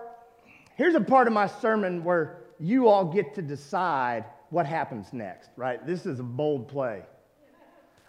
here's 0.76 0.96
a 0.96 1.02
part 1.02 1.28
of 1.28 1.34
my 1.34 1.46
sermon 1.46 2.04
where 2.04 2.43
you 2.64 2.88
all 2.88 3.04
get 3.04 3.36
to 3.36 3.42
decide 3.42 4.24
what 4.50 4.66
happens 4.66 5.12
next, 5.12 5.50
right? 5.58 5.86
This 5.86 6.06
is 6.06 6.22
a 6.22 6.24
bold 6.24 6.70
play. 6.70 7.04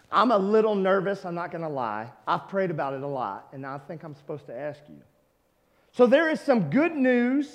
I'm 0.09 0.31
a 0.31 0.37
little 0.37 0.75
nervous, 0.75 1.25
I'm 1.25 1.35
not 1.35 1.51
going 1.51 1.63
to 1.63 1.69
lie. 1.69 2.09
I've 2.25 2.47
prayed 2.47 2.71
about 2.71 2.93
it 2.93 3.01
a 3.01 3.07
lot, 3.07 3.49
and 3.51 3.65
I 3.65 3.77
think 3.79 4.03
I'm 4.03 4.15
supposed 4.15 4.45
to 4.45 4.57
ask 4.57 4.79
you. 4.87 5.01
So 5.91 6.07
there 6.07 6.29
is 6.29 6.39
some 6.39 6.69
good 6.69 6.95
news, 6.95 7.53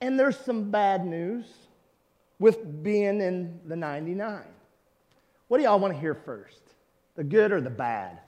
and 0.00 0.18
there's 0.18 0.38
some 0.38 0.70
bad 0.70 1.04
news 1.04 1.44
with 2.38 2.82
being 2.82 3.20
in 3.20 3.60
the 3.66 3.76
99. 3.76 4.40
What 5.48 5.58
do 5.58 5.64
y'all 5.64 5.78
want 5.78 5.92
to 5.92 6.00
hear 6.00 6.14
first? 6.14 6.62
The 7.16 7.24
good 7.24 7.52
or 7.52 7.60
the 7.60 7.68
bad? 7.68 8.20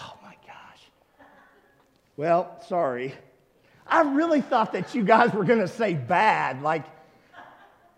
Oh 0.00 0.14
my 0.22 0.34
gosh. 0.46 1.26
Well, 2.16 2.62
sorry. 2.68 3.14
I 3.88 4.02
really 4.02 4.40
thought 4.40 4.72
that 4.72 4.94
you 4.94 5.02
guys 5.02 5.32
were 5.32 5.44
going 5.44 5.60
to 5.60 5.68
say 5.68 5.94
bad. 5.94 6.62
Like, 6.62 6.84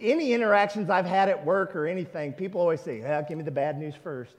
any 0.01 0.33
interactions 0.33 0.89
I've 0.89 1.07
had 1.07 1.29
at 1.29 1.45
work 1.45 1.77
or 1.77 1.87
anything, 1.87 2.33
people 2.33 2.61
always 2.61 2.81
say, 2.81 3.01
yeah, 3.01 3.23
give 3.23 3.37
me 3.37 3.45
the 3.45 3.51
bad 3.51 3.79
news 3.79 3.95
first. 4.03 4.33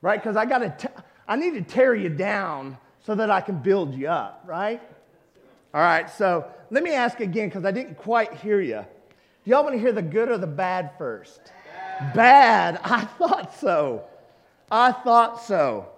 Right? 0.00 0.20
Because 0.20 0.36
I 0.36 0.46
got 0.46 0.78
to, 0.78 0.90
I 1.28 1.36
need 1.36 1.54
to 1.54 1.62
tear 1.62 1.94
you 1.94 2.08
down 2.08 2.78
so 3.04 3.14
that 3.14 3.30
I 3.30 3.40
can 3.40 3.58
build 3.58 3.94
you 3.94 4.08
up, 4.08 4.44
right? 4.46 4.80
All 5.74 5.80
right, 5.80 6.10
so 6.10 6.46
let 6.70 6.82
me 6.82 6.92
ask 6.92 7.20
again 7.20 7.48
because 7.48 7.64
I 7.64 7.70
didn't 7.70 7.96
quite 7.96 8.34
hear 8.34 8.60
you. 8.60 8.84
Do 9.44 9.50
y'all 9.50 9.64
want 9.64 9.74
to 9.74 9.80
hear 9.80 9.92
the 9.92 10.02
good 10.02 10.28
or 10.28 10.38
the 10.38 10.46
bad 10.46 10.92
first? 10.98 11.40
Bad. 11.98 12.14
bad. 12.14 12.80
I 12.84 13.00
thought 13.00 13.54
so. 13.54 14.04
I 14.70 14.92
thought 14.92 15.42
so. 15.42 15.88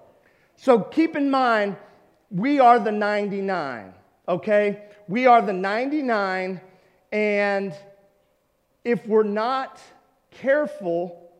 So 0.56 0.80
keep 0.80 1.16
in 1.16 1.30
mind, 1.30 1.76
we 2.30 2.60
are 2.60 2.78
the 2.78 2.92
99, 2.92 3.92
okay? 4.28 4.84
We 5.08 5.26
are 5.26 5.42
the 5.42 5.52
99, 5.52 6.60
and 7.12 7.74
if 8.84 9.06
we're 9.06 9.22
not 9.22 9.80
careful, 10.30 11.30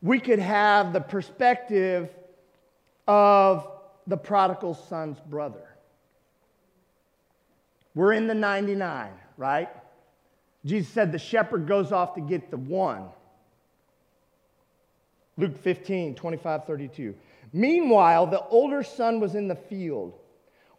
we 0.00 0.18
could 0.18 0.38
have 0.38 0.92
the 0.92 1.00
perspective 1.00 2.10
of 3.06 3.68
the 4.06 4.16
prodigal 4.16 4.74
son's 4.74 5.18
brother. 5.20 5.68
We're 7.94 8.12
in 8.12 8.26
the 8.26 8.34
99, 8.34 9.10
right? 9.36 9.68
Jesus 10.64 10.92
said 10.92 11.12
the 11.12 11.18
shepherd 11.18 11.66
goes 11.66 11.92
off 11.92 12.14
to 12.14 12.20
get 12.20 12.50
the 12.50 12.56
one. 12.56 13.08
Luke 15.36 15.56
15, 15.62 16.14
25, 16.14 16.64
32. 16.64 17.14
Meanwhile, 17.52 18.26
the 18.28 18.40
older 18.46 18.82
son 18.82 19.20
was 19.20 19.34
in 19.34 19.48
the 19.48 19.54
field. 19.54 20.18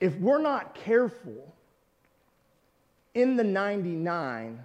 If 0.00 0.16
we're 0.16 0.42
not 0.42 0.74
careful, 0.74 1.54
in 3.14 3.36
the 3.36 3.44
99, 3.44 4.62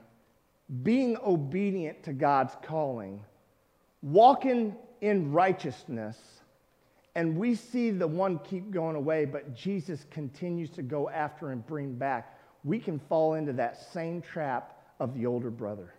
being 0.83 1.17
obedient 1.23 2.03
to 2.03 2.13
God's 2.13 2.55
calling, 2.63 3.23
walking 4.01 4.75
in 5.01 5.31
righteousness, 5.31 6.17
and 7.15 7.37
we 7.37 7.55
see 7.55 7.91
the 7.91 8.07
one 8.07 8.39
keep 8.39 8.71
going 8.71 8.95
away, 8.95 9.25
but 9.25 9.55
Jesus 9.55 10.05
continues 10.11 10.69
to 10.71 10.81
go 10.81 11.09
after 11.09 11.51
and 11.51 11.65
bring 11.65 11.93
back, 11.93 12.37
we 12.63 12.79
can 12.79 12.99
fall 12.99 13.35
into 13.35 13.53
that 13.53 13.91
same 13.93 14.21
trap 14.21 14.77
of 14.99 15.13
the 15.13 15.25
older 15.25 15.49
brother. 15.49 15.93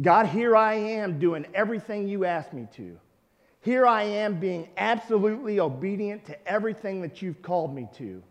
God, 0.00 0.26
here 0.26 0.56
I 0.56 0.74
am 0.74 1.18
doing 1.18 1.46
everything 1.54 2.08
you 2.08 2.24
asked 2.24 2.52
me 2.52 2.66
to. 2.76 2.98
Here 3.62 3.86
I 3.86 4.02
am 4.02 4.38
being 4.38 4.68
absolutely 4.76 5.58
obedient 5.58 6.26
to 6.26 6.48
everything 6.48 7.00
that 7.02 7.22
you've 7.22 7.42
called 7.42 7.74
me 7.74 7.88
to 7.98 8.22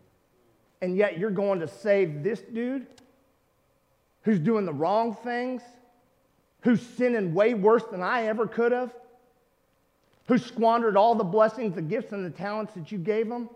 and 0.82 0.98
yet 0.98 1.18
you're 1.18 1.30
going 1.30 1.60
to 1.60 1.68
save 1.68 2.24
this 2.24 2.42
dude 2.42 2.88
who's 4.24 4.40
doing 4.40 4.66
the 4.66 4.74
wrong 4.74 5.16
things, 5.16 5.62
who's 6.62 6.82
sinning 6.82 7.34
way 7.34 7.54
worse 7.54 7.84
than 7.92 8.02
I 8.02 8.26
ever 8.26 8.48
could 8.48 8.72
have, 8.72 8.92
who 10.28 10.38
squandered 10.38 10.98
all 10.98 11.16
the 11.16 11.24
blessings, 11.24 11.76
the 11.76 11.82
gifts, 11.82 12.12
and 12.12 12.26
the 12.26 12.30
talents 12.30 12.74
that 12.74 12.92
you 12.92 12.98
gave 12.98 13.28
him. 13.28 13.50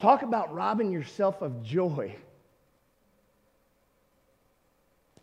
Talk 0.00 0.22
about 0.22 0.54
robbing 0.54 0.90
yourself 0.90 1.42
of 1.42 1.62
joy. 1.62 2.14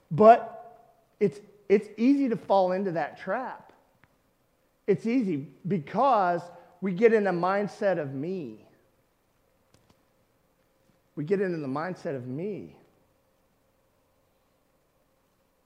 But 0.09 0.79
it's, 1.19 1.39
it's 1.69 1.88
easy 1.97 2.29
to 2.29 2.35
fall 2.35 2.71
into 2.71 2.91
that 2.91 3.19
trap. 3.19 3.71
It's 4.91 5.05
easy 5.05 5.48
because 5.67 6.41
we 6.81 6.93
get 6.93 7.13
in 7.13 7.27
a 7.27 7.33
mindset 7.33 8.00
of 8.00 8.13
me 8.13 8.67
we 11.15 11.25
get 11.25 11.41
into 11.41 11.57
the 11.57 11.67
mindset 11.67 12.15
of 12.15 12.27
me. 12.27 12.75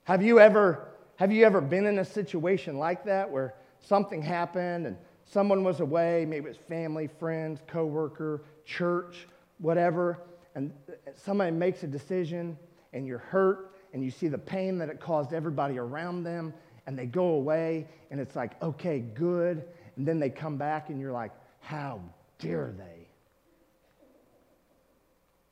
Have 0.03 0.22
you 0.22 0.39
ever, 0.39 0.89
have 1.15 1.32
you 1.32 1.46
ever 1.46 1.62
been 1.62 1.86
in 1.86 2.00
a 2.00 2.05
situation 2.05 2.77
like 2.77 3.05
that 3.05 3.29
where 3.29 3.55
something 3.79 4.22
happened 4.22 4.86
and 4.86 4.98
someone 5.24 5.63
was 5.63 5.79
away, 5.79 6.25
maybe 6.27 6.50
it's 6.50 6.58
family, 6.58 7.08
friends, 7.08 7.62
coworker, 7.67 8.44
church, 8.65 9.27
whatever, 9.60 10.20
and 10.55 10.74
somebody 11.15 11.51
makes 11.51 11.84
a 11.84 11.88
decision 11.88 12.58
and 12.94 13.08
you're 13.08 13.20
hurt 13.20 13.75
and 13.94 14.03
you 14.03 14.12
see 14.12 14.27
the 14.27 14.38
pain 14.38 14.77
that 14.77 14.89
it 14.89 15.00
caused 15.00 15.34
everybody 15.34 15.77
around 15.77 16.24
them 16.24 16.53
and 16.88 16.98
they 16.98 17.06
go 17.06 17.30
away 17.30 17.88
and 18.12 18.20
it's 18.20 18.36
like, 18.36 18.62
okay, 18.62 19.00
good. 19.00 19.63
And 19.98 20.08
then 20.08 20.20
they 20.20 20.30
come 20.30 20.58
back 20.58 20.89
and 20.89 21.00
you're 21.00 21.12
like, 21.12 21.32
How 21.60 22.01
dare 22.39 22.74
they? 22.77 23.08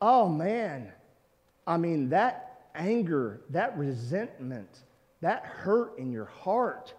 Oh 0.01 0.27
man, 0.27 0.91
I 1.65 1.77
mean, 1.77 2.09
that 2.09 2.67
anger, 2.75 3.41
that 3.51 3.77
resentment, 3.77 4.79
that 5.21 5.45
hurt 5.45 5.97
in 5.97 6.11
your 6.11 6.25
heart, 6.25 6.93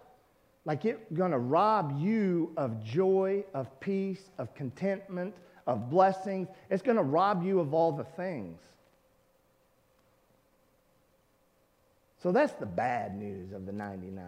like 0.65 0.85
it's 0.85 0.99
gonna 1.13 1.37
rob 1.37 1.99
you 1.99 2.51
of 2.57 2.83
joy, 2.83 3.43
of 3.53 3.79
peace, 3.79 4.31
of 4.39 4.55
contentment, 4.55 5.35
of 5.67 5.89
blessings. 5.89 6.47
It's 6.71 6.81
gonna 6.81 7.03
rob 7.03 7.43
you 7.43 7.59
of 7.59 7.73
all 7.73 7.91
the 7.91 8.03
things. 8.03 8.59
So 12.25 12.31
that's 12.31 12.53
the 12.53 12.65
bad 12.65 13.15
news 13.15 13.51
of 13.51 13.67
the 13.67 13.71
99. 13.71 14.23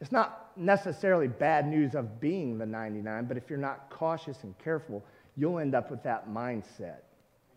It's 0.00 0.10
not 0.10 0.50
necessarily 0.56 1.28
bad 1.28 1.68
news 1.68 1.94
of 1.94 2.20
being 2.20 2.58
the 2.58 2.66
99, 2.66 3.26
but 3.26 3.36
if 3.36 3.48
you're 3.48 3.60
not 3.60 3.88
cautious 3.90 4.42
and 4.42 4.58
careful, 4.58 5.04
you'll 5.36 5.60
end 5.60 5.76
up 5.76 5.88
with 5.88 6.02
that 6.02 6.28
mindset. 6.28 7.02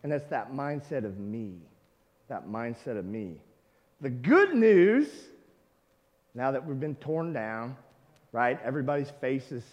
And 0.04 0.12
it's 0.12 0.26
that 0.26 0.52
mindset 0.52 1.04
of 1.04 1.18
me. 1.18 1.54
That 2.28 2.46
mindset 2.46 2.96
of 2.96 3.04
me. 3.04 3.40
The 4.02 4.10
good 4.10 4.54
news, 4.54 5.08
now 6.36 6.52
that 6.52 6.64
we've 6.64 6.78
been 6.78 6.94
torn 6.94 7.32
down, 7.32 7.76
right? 8.30 8.60
Everybody's 8.62 9.10
faces, 9.20 9.64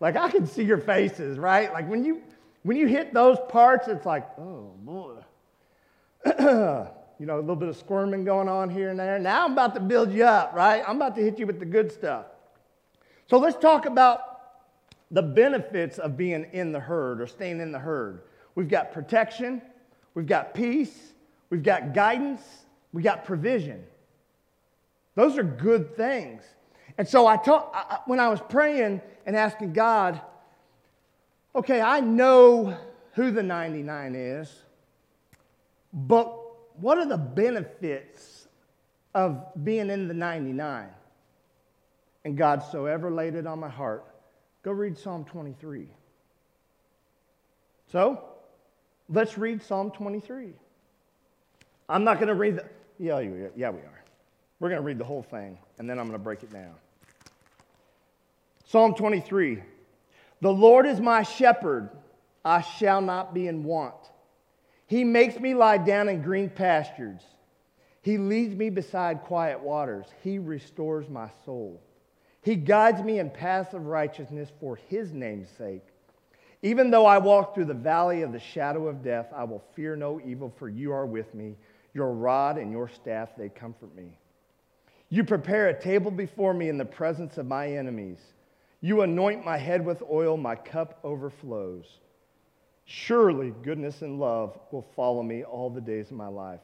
like 0.00 0.16
I 0.16 0.30
can 0.30 0.46
see 0.46 0.64
your 0.64 0.78
faces, 0.78 1.38
right? 1.38 1.70
Like 1.70 1.86
when 1.86 2.02
you 2.02 2.22
when 2.62 2.78
you 2.78 2.86
hit 2.86 3.12
those 3.12 3.36
parts, 3.50 3.88
it's 3.88 4.06
like, 4.06 4.26
oh 4.38 4.72
boy. 4.78 5.16
you 7.20 7.26
know, 7.26 7.38
a 7.38 7.40
little 7.40 7.54
bit 7.54 7.68
of 7.68 7.76
squirming 7.76 8.24
going 8.24 8.48
on 8.48 8.70
here 8.70 8.88
and 8.88 8.98
there. 8.98 9.18
Now 9.18 9.44
I'm 9.44 9.52
about 9.52 9.74
to 9.74 9.80
build 9.80 10.10
you 10.10 10.24
up, 10.24 10.54
right? 10.54 10.82
I'm 10.88 10.96
about 10.96 11.14
to 11.16 11.22
hit 11.22 11.38
you 11.38 11.46
with 11.46 11.58
the 11.58 11.66
good 11.66 11.92
stuff. 11.92 12.24
So 13.28 13.36
let's 13.36 13.58
talk 13.58 13.84
about 13.84 14.22
the 15.10 15.20
benefits 15.20 15.98
of 15.98 16.16
being 16.16 16.46
in 16.52 16.72
the 16.72 16.80
herd 16.80 17.20
or 17.20 17.26
staying 17.26 17.60
in 17.60 17.72
the 17.72 17.78
herd. 17.78 18.22
We've 18.54 18.70
got 18.70 18.92
protection, 18.92 19.60
we've 20.14 20.26
got 20.26 20.54
peace, 20.54 21.12
we've 21.50 21.62
got 21.62 21.92
guidance, 21.92 22.40
we 22.94 23.02
got 23.02 23.26
provision. 23.26 23.84
Those 25.14 25.36
are 25.36 25.42
good 25.42 25.94
things. 25.96 26.42
And 26.96 27.06
so 27.06 27.26
I 27.26 27.36
told, 27.36 27.64
when 28.06 28.18
I 28.18 28.28
was 28.28 28.40
praying 28.48 29.02
and 29.26 29.36
asking 29.36 29.74
God, 29.74 30.18
okay, 31.54 31.82
I 31.82 32.00
know 32.00 32.78
who 33.12 33.30
the 33.30 33.42
99 33.42 34.14
is, 34.14 34.50
but 35.92 36.39
what 36.80 36.98
are 36.98 37.06
the 37.06 37.18
benefits 37.18 38.48
of 39.14 39.44
being 39.62 39.90
in 39.90 40.08
the 40.08 40.14
99? 40.14 40.88
And 42.24 42.36
God 42.36 42.62
so 42.70 42.86
ever 42.86 43.10
laid 43.10 43.34
it 43.34 43.46
on 43.46 43.58
my 43.58 43.68
heart. 43.68 44.04
Go 44.62 44.72
read 44.72 44.96
Psalm 44.96 45.24
23. 45.24 45.88
So, 47.90 48.22
let's 49.08 49.36
read 49.38 49.62
Psalm 49.62 49.90
23. 49.90 50.52
I'm 51.88 52.04
not 52.04 52.16
going 52.16 52.28
to 52.28 52.34
read 52.34 52.56
the. 52.56 52.64
Yeah, 52.98 53.20
yeah, 53.56 53.70
we 53.70 53.78
are. 53.78 54.04
We're 54.60 54.68
going 54.68 54.80
to 54.80 54.86
read 54.86 54.98
the 54.98 55.04
whole 55.04 55.22
thing, 55.22 55.58
and 55.78 55.88
then 55.88 55.98
I'm 55.98 56.06
going 56.06 56.18
to 56.18 56.22
break 56.22 56.42
it 56.42 56.52
down. 56.52 56.74
Psalm 58.66 58.94
23 58.94 59.62
The 60.42 60.52
Lord 60.52 60.86
is 60.86 61.00
my 61.00 61.22
shepherd, 61.22 61.90
I 62.44 62.60
shall 62.60 63.00
not 63.00 63.34
be 63.34 63.48
in 63.48 63.64
want. 63.64 63.96
He 64.90 65.04
makes 65.04 65.38
me 65.38 65.54
lie 65.54 65.78
down 65.78 66.08
in 66.08 66.20
green 66.20 66.50
pastures. 66.50 67.20
He 68.02 68.18
leads 68.18 68.56
me 68.56 68.70
beside 68.70 69.22
quiet 69.22 69.60
waters. 69.60 70.06
He 70.24 70.40
restores 70.40 71.08
my 71.08 71.30
soul. 71.44 71.80
He 72.42 72.56
guides 72.56 73.00
me 73.00 73.20
in 73.20 73.30
paths 73.30 73.72
of 73.72 73.86
righteousness 73.86 74.50
for 74.58 74.74
his 74.74 75.12
name's 75.12 75.48
sake. 75.56 75.84
Even 76.62 76.90
though 76.90 77.06
I 77.06 77.18
walk 77.18 77.54
through 77.54 77.66
the 77.66 77.72
valley 77.74 78.22
of 78.22 78.32
the 78.32 78.40
shadow 78.40 78.88
of 78.88 79.04
death, 79.04 79.28
I 79.32 79.44
will 79.44 79.62
fear 79.76 79.94
no 79.94 80.20
evil, 80.24 80.52
for 80.58 80.68
you 80.68 80.90
are 80.90 81.06
with 81.06 81.32
me. 81.36 81.54
Your 81.94 82.12
rod 82.12 82.58
and 82.58 82.72
your 82.72 82.88
staff, 82.88 83.28
they 83.38 83.48
comfort 83.48 83.94
me. 83.94 84.18
You 85.08 85.22
prepare 85.22 85.68
a 85.68 85.80
table 85.80 86.10
before 86.10 86.52
me 86.52 86.68
in 86.68 86.78
the 86.78 86.84
presence 86.84 87.38
of 87.38 87.46
my 87.46 87.68
enemies. 87.68 88.18
You 88.80 89.02
anoint 89.02 89.44
my 89.44 89.56
head 89.56 89.86
with 89.86 90.02
oil, 90.10 90.36
my 90.36 90.56
cup 90.56 90.98
overflows. 91.04 91.86
Surely 92.92 93.52
goodness 93.62 94.02
and 94.02 94.18
love 94.18 94.58
will 94.72 94.84
follow 94.96 95.22
me 95.22 95.44
all 95.44 95.70
the 95.70 95.80
days 95.80 96.10
of 96.10 96.16
my 96.16 96.26
life, 96.26 96.58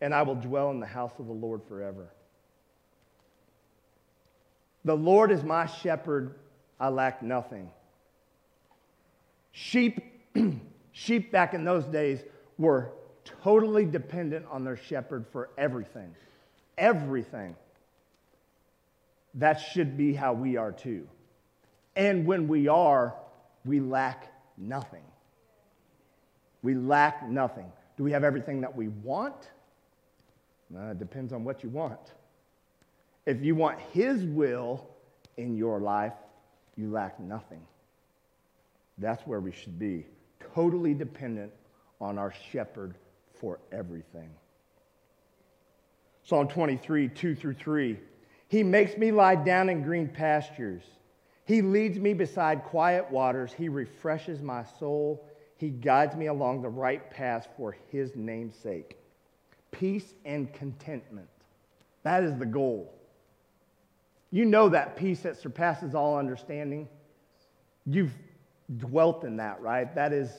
and 0.00 0.14
I 0.14 0.22
will 0.22 0.34
dwell 0.34 0.70
in 0.70 0.80
the 0.80 0.86
house 0.86 1.12
of 1.18 1.26
the 1.26 1.34
Lord 1.34 1.60
forever. 1.68 2.08
The 4.86 4.96
Lord 4.96 5.30
is 5.30 5.44
my 5.44 5.66
shepherd, 5.66 6.36
I 6.80 6.88
lack 6.88 7.22
nothing. 7.22 7.70
Sheep, 9.52 10.00
sheep 10.92 11.30
back 11.30 11.52
in 11.52 11.62
those 11.62 11.84
days 11.84 12.20
were 12.56 12.92
totally 13.42 13.84
dependent 13.84 14.46
on 14.50 14.64
their 14.64 14.78
shepherd 14.78 15.26
for 15.30 15.50
everything. 15.58 16.14
Everything. 16.78 17.54
That 19.34 19.60
should 19.60 19.98
be 19.98 20.14
how 20.14 20.32
we 20.32 20.56
are 20.56 20.72
too. 20.72 21.06
And 21.96 22.24
when 22.24 22.48
we 22.48 22.66
are, 22.66 23.14
we 23.66 23.80
lack 23.80 24.32
nothing. 24.56 25.02
We 26.62 26.74
lack 26.74 27.28
nothing. 27.28 27.70
Do 27.96 28.04
we 28.04 28.12
have 28.12 28.24
everything 28.24 28.60
that 28.60 28.74
we 28.74 28.88
want? 28.88 29.50
it 30.72 30.98
depends 30.98 31.32
on 31.32 31.44
what 31.44 31.62
you 31.62 31.68
want. 31.68 32.12
If 33.26 33.42
you 33.42 33.54
want 33.54 33.78
His 33.92 34.24
will 34.24 34.86
in 35.36 35.56
your 35.56 35.80
life, 35.80 36.12
you 36.76 36.90
lack 36.90 37.18
nothing. 37.18 37.60
That's 38.98 39.26
where 39.26 39.40
we 39.40 39.52
should 39.52 39.78
be, 39.78 40.06
totally 40.54 40.94
dependent 40.94 41.52
on 42.00 42.18
our 42.18 42.32
shepherd 42.52 42.94
for 43.40 43.58
everything. 43.72 44.30
Psalm 46.22 46.48
23, 46.48 47.08
2 47.08 47.34
through 47.34 47.54
3. 47.54 47.98
He 48.48 48.62
makes 48.62 48.96
me 48.96 49.10
lie 49.10 49.36
down 49.36 49.68
in 49.68 49.82
green 49.82 50.08
pastures. 50.08 50.82
He 51.44 51.62
leads 51.62 51.98
me 51.98 52.14
beside 52.14 52.64
quiet 52.64 53.10
waters. 53.10 53.52
He 53.52 53.68
refreshes 53.68 54.42
my 54.42 54.64
soul. 54.78 55.24
He 55.60 55.68
guides 55.68 56.16
me 56.16 56.28
along 56.28 56.62
the 56.62 56.70
right 56.70 57.10
path 57.10 57.46
for 57.54 57.76
his 57.92 58.16
name's 58.16 58.56
sake. 58.56 58.96
Peace 59.72 60.14
and 60.24 60.50
contentment. 60.54 61.28
That 62.02 62.24
is 62.24 62.34
the 62.38 62.46
goal. 62.46 62.94
You 64.30 64.46
know 64.46 64.70
that 64.70 64.96
peace 64.96 65.20
that 65.20 65.36
surpasses 65.36 65.94
all 65.94 66.16
understanding. 66.16 66.88
You've 67.84 68.14
dwelt 68.78 69.24
in 69.24 69.36
that, 69.36 69.60
right? 69.60 69.94
That 69.94 70.14
is 70.14 70.30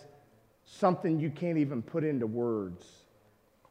something 0.65 1.19
you 1.19 1.29
can't 1.29 1.59
even 1.59 1.83
put 1.83 2.03
into 2.03 2.25
words. 2.25 2.83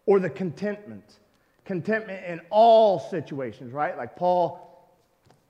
Or 0.07 0.21
the 0.21 0.31
contentment. 0.31 1.19
Contentment 1.65 2.25
in 2.27 2.41
all 2.51 3.01
situations, 3.01 3.73
right? 3.73 3.97
Like 3.97 4.15
Paul, 4.15 4.89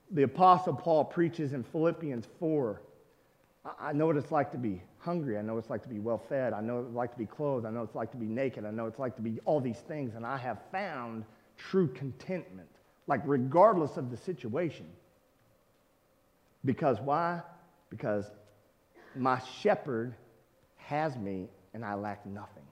the 0.09 0.23
Apostle 0.23 0.73
Paul 0.73 1.05
preaches 1.05 1.53
in 1.53 1.61
Philippians 1.61 2.27
4. 2.39 2.81
I 3.79 3.93
know 3.93 4.07
what 4.07 4.17
it's 4.17 4.31
like 4.31 4.51
to 4.53 4.57
be 4.57 4.81
hungry. 5.01 5.37
I 5.37 5.41
know 5.41 5.57
it's 5.57 5.69
like 5.69 5.83
to 5.83 5.89
be 5.89 5.99
well 5.99 6.17
fed. 6.17 6.53
I 6.53 6.61
know 6.61 6.79
it's 6.79 6.95
like 6.95 7.11
to 7.11 7.17
be 7.17 7.25
clothed. 7.25 7.65
I 7.65 7.71
know 7.71 7.81
it's 7.81 7.95
like 7.95 8.11
to 8.11 8.17
be 8.17 8.27
naked. 8.27 8.65
I 8.65 8.71
know 8.71 8.85
it's 8.85 8.99
like 8.99 9.15
to 9.15 9.21
be 9.21 9.39
all 9.45 9.59
these 9.59 9.79
things. 9.79 10.15
And 10.15 10.25
I 10.25 10.37
have 10.37 10.59
found 10.71 11.25
true 11.57 11.87
contentment, 11.87 12.69
like 13.07 13.21
regardless 13.25 13.97
of 13.97 14.11
the 14.11 14.17
situation. 14.17 14.87
Because 16.63 16.99
why? 17.01 17.41
Because 17.89 18.25
my 19.15 19.41
shepherd 19.61 20.15
has 20.77 21.15
me 21.17 21.49
and 21.73 21.83
I 21.83 21.95
lack 21.95 22.25
nothing. 22.25 22.63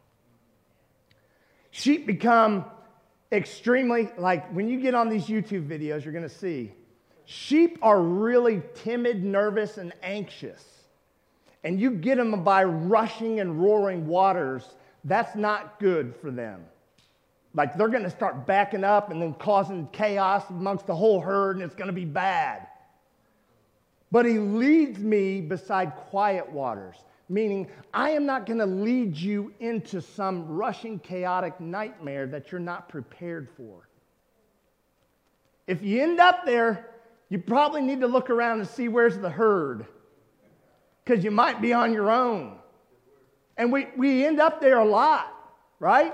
Sheep 1.71 2.05
become 2.05 2.65
extremely, 3.31 4.09
like 4.17 4.51
when 4.53 4.69
you 4.69 4.79
get 4.79 4.93
on 4.93 5.09
these 5.09 5.25
YouTube 5.25 5.67
videos, 5.67 6.03
you're 6.03 6.13
going 6.13 6.23
to 6.23 6.29
see 6.29 6.73
sheep 7.25 7.79
are 7.81 8.01
really 8.01 8.61
timid, 8.83 9.23
nervous, 9.23 9.77
and 9.77 9.93
anxious 10.03 10.63
and 11.63 11.79
you 11.79 11.91
get 11.91 12.17
them 12.17 12.43
by 12.43 12.63
rushing 12.63 13.39
and 13.39 13.61
roaring 13.61 14.07
waters, 14.07 14.75
that's 15.03 15.35
not 15.35 15.79
good 15.79 16.15
for 16.21 16.31
them. 16.31 16.63
Like 17.53 17.77
they're 17.77 17.89
going 17.89 18.03
to 18.03 18.09
start 18.09 18.45
backing 18.45 18.83
up 18.83 19.11
and 19.11 19.21
then 19.21 19.33
causing 19.33 19.87
chaos 19.91 20.43
amongst 20.49 20.87
the 20.87 20.95
whole 20.95 21.19
herd, 21.19 21.57
and 21.57 21.65
it's 21.65 21.75
going 21.75 21.87
to 21.87 21.93
be 21.93 22.05
bad. 22.05 22.67
But 24.11 24.25
he 24.25 24.39
leads 24.39 24.99
me 24.99 25.41
beside 25.41 25.95
quiet 25.95 26.49
waters, 26.51 26.95
meaning 27.27 27.67
I 27.93 28.11
am 28.11 28.25
not 28.25 28.45
going 28.45 28.59
to 28.59 28.65
lead 28.65 29.15
you 29.15 29.53
into 29.59 30.01
some 30.01 30.47
rushing, 30.47 30.99
chaotic 30.99 31.59
nightmare 31.59 32.27
that 32.27 32.51
you're 32.51 32.61
not 32.61 32.89
prepared 32.89 33.49
for. 33.55 33.87
If 35.67 35.83
you 35.83 36.01
end 36.01 36.19
up 36.19 36.45
there, 36.45 36.89
you 37.29 37.37
probably 37.37 37.81
need 37.81 38.01
to 38.01 38.07
look 38.07 38.31
around 38.31 38.59
and 38.59 38.67
see 38.67 38.87
where's 38.87 39.17
the 39.17 39.29
herd 39.29 39.85
because 41.09 41.23
you 41.23 41.31
might 41.31 41.59
be 41.59 41.73
on 41.73 41.91
your 41.91 42.11
own. 42.11 42.55
And 43.57 43.71
we, 43.71 43.87
we 43.97 44.23
end 44.23 44.39
up 44.39 44.61
there 44.61 44.77
a 44.77 44.85
lot, 44.85 45.33
right? 45.79 46.13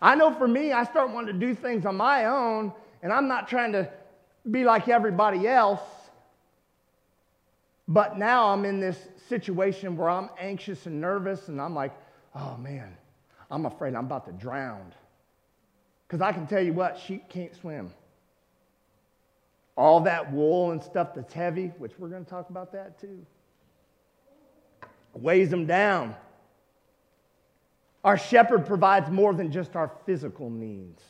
I 0.00 0.16
know 0.16 0.34
for 0.34 0.48
me, 0.48 0.72
I 0.72 0.82
start 0.82 1.10
wanting 1.10 1.38
to 1.38 1.46
do 1.46 1.54
things 1.54 1.86
on 1.86 1.96
my 1.96 2.24
own, 2.24 2.72
and 3.04 3.12
I'm 3.12 3.28
not 3.28 3.46
trying 3.46 3.70
to 3.72 3.88
be 4.50 4.64
like 4.64 4.88
everybody 4.88 5.46
else. 5.46 5.80
But 7.86 8.18
now 8.18 8.48
I'm 8.48 8.64
in 8.64 8.80
this 8.80 8.98
situation 9.28 9.96
where 9.96 10.10
I'm 10.10 10.28
anxious 10.40 10.86
and 10.86 11.00
nervous 11.00 11.46
and 11.46 11.60
I'm 11.60 11.74
like, 11.74 11.92
oh 12.34 12.56
man, 12.56 12.96
I'm 13.48 13.66
afraid 13.66 13.94
I'm 13.94 14.06
about 14.06 14.26
to 14.26 14.32
drown. 14.32 14.92
Because 16.08 16.20
I 16.20 16.32
can 16.32 16.48
tell 16.48 16.62
you 16.62 16.72
what, 16.72 16.98
sheep 16.98 17.28
can't 17.28 17.54
swim. 17.54 17.92
All 19.76 20.00
that 20.00 20.32
wool 20.32 20.72
and 20.72 20.82
stuff 20.82 21.14
that's 21.14 21.32
heavy, 21.32 21.68
which 21.78 21.92
we're 21.96 22.08
going 22.08 22.24
to 22.24 22.30
talk 22.30 22.50
about 22.50 22.72
that 22.72 23.00
too, 23.00 23.24
weighs 25.14 25.50
them 25.50 25.66
down. 25.66 26.14
Our 28.04 28.18
shepherd 28.18 28.66
provides 28.66 29.10
more 29.10 29.32
than 29.32 29.52
just 29.52 29.76
our 29.76 29.90
physical 30.06 30.50
needs, 30.50 31.02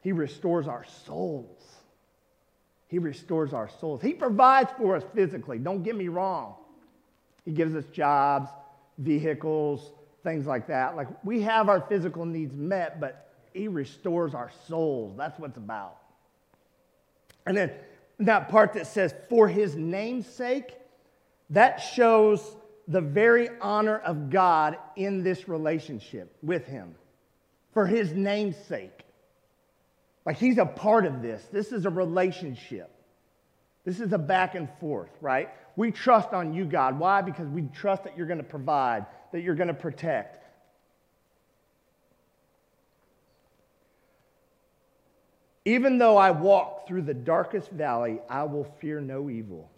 he 0.00 0.12
restores 0.12 0.68
our 0.68 0.84
souls. 1.06 1.62
He 2.88 2.98
restores 2.98 3.52
our 3.52 3.68
souls. 3.80 4.02
He 4.02 4.12
provides 4.12 4.70
for 4.78 4.94
us 4.94 5.02
physically, 5.14 5.58
don't 5.58 5.82
get 5.82 5.96
me 5.96 6.08
wrong. 6.08 6.54
He 7.44 7.50
gives 7.50 7.74
us 7.74 7.84
jobs, 7.86 8.50
vehicles, 8.98 9.92
things 10.22 10.46
like 10.46 10.66
that. 10.68 10.94
Like 10.94 11.08
we 11.24 11.42
have 11.42 11.68
our 11.68 11.80
physical 11.80 12.24
needs 12.24 12.54
met, 12.54 13.00
but 13.00 13.32
He 13.52 13.68
restores 13.68 14.34
our 14.34 14.50
souls. 14.68 15.16
That's 15.16 15.38
what 15.38 15.50
it's 15.50 15.58
about. 15.58 15.96
And 17.46 17.56
then 17.56 17.72
that 18.20 18.48
part 18.48 18.74
that 18.74 18.86
says, 18.86 19.14
for 19.28 19.48
His 19.48 19.74
name's 19.74 20.26
sake, 20.26 20.74
that 21.50 21.78
shows 21.78 22.56
the 22.86 23.00
very 23.00 23.48
honor 23.60 23.98
of 23.98 24.30
God 24.30 24.78
in 24.96 25.22
this 25.22 25.48
relationship 25.48 26.36
with 26.42 26.66
Him. 26.66 26.94
For 27.72 27.86
His 27.86 28.12
name's 28.12 28.56
sake. 28.56 29.04
Like 30.26 30.36
He's 30.36 30.58
a 30.58 30.66
part 30.66 31.06
of 31.06 31.22
this. 31.22 31.46
This 31.52 31.72
is 31.72 31.86
a 31.86 31.90
relationship. 31.90 32.90
This 33.84 34.00
is 34.00 34.12
a 34.12 34.18
back 34.18 34.54
and 34.54 34.68
forth, 34.80 35.10
right? 35.20 35.50
We 35.76 35.90
trust 35.90 36.32
on 36.32 36.54
you, 36.54 36.64
God. 36.64 36.98
Why? 36.98 37.20
Because 37.20 37.48
we 37.48 37.62
trust 37.62 38.04
that 38.04 38.16
you're 38.16 38.26
going 38.26 38.38
to 38.38 38.44
provide, 38.44 39.06
that 39.32 39.42
you're 39.42 39.54
going 39.54 39.68
to 39.68 39.74
protect. 39.74 40.44
Even 45.66 45.98
though 45.98 46.16
I 46.16 46.30
walk 46.30 46.86
through 46.86 47.02
the 47.02 47.14
darkest 47.14 47.70
valley, 47.70 48.20
I 48.28 48.44
will 48.44 48.64
fear 48.80 49.00
no 49.00 49.30
evil. 49.30 49.70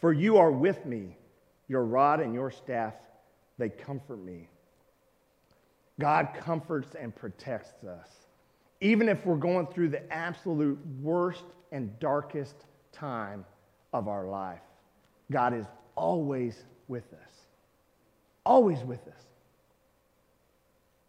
For 0.00 0.12
you 0.12 0.38
are 0.38 0.50
with 0.50 0.84
me, 0.86 1.16
your 1.68 1.84
rod 1.84 2.20
and 2.20 2.34
your 2.34 2.50
staff, 2.50 2.94
they 3.58 3.68
comfort 3.68 4.22
me. 4.22 4.48
God 6.00 6.30
comforts 6.38 6.94
and 7.00 7.14
protects 7.14 7.84
us. 7.84 8.08
Even 8.80 9.08
if 9.08 9.24
we're 9.24 9.36
going 9.36 9.66
through 9.68 9.88
the 9.88 10.12
absolute 10.12 10.78
worst 11.00 11.44
and 11.72 11.98
darkest 12.00 12.54
time 12.92 13.44
of 13.92 14.08
our 14.08 14.26
life. 14.26 14.60
God 15.30 15.54
is 15.54 15.66
always 15.96 16.64
with 16.88 17.12
us. 17.12 17.32
Always 18.44 18.80
with 18.80 19.06
us. 19.08 19.22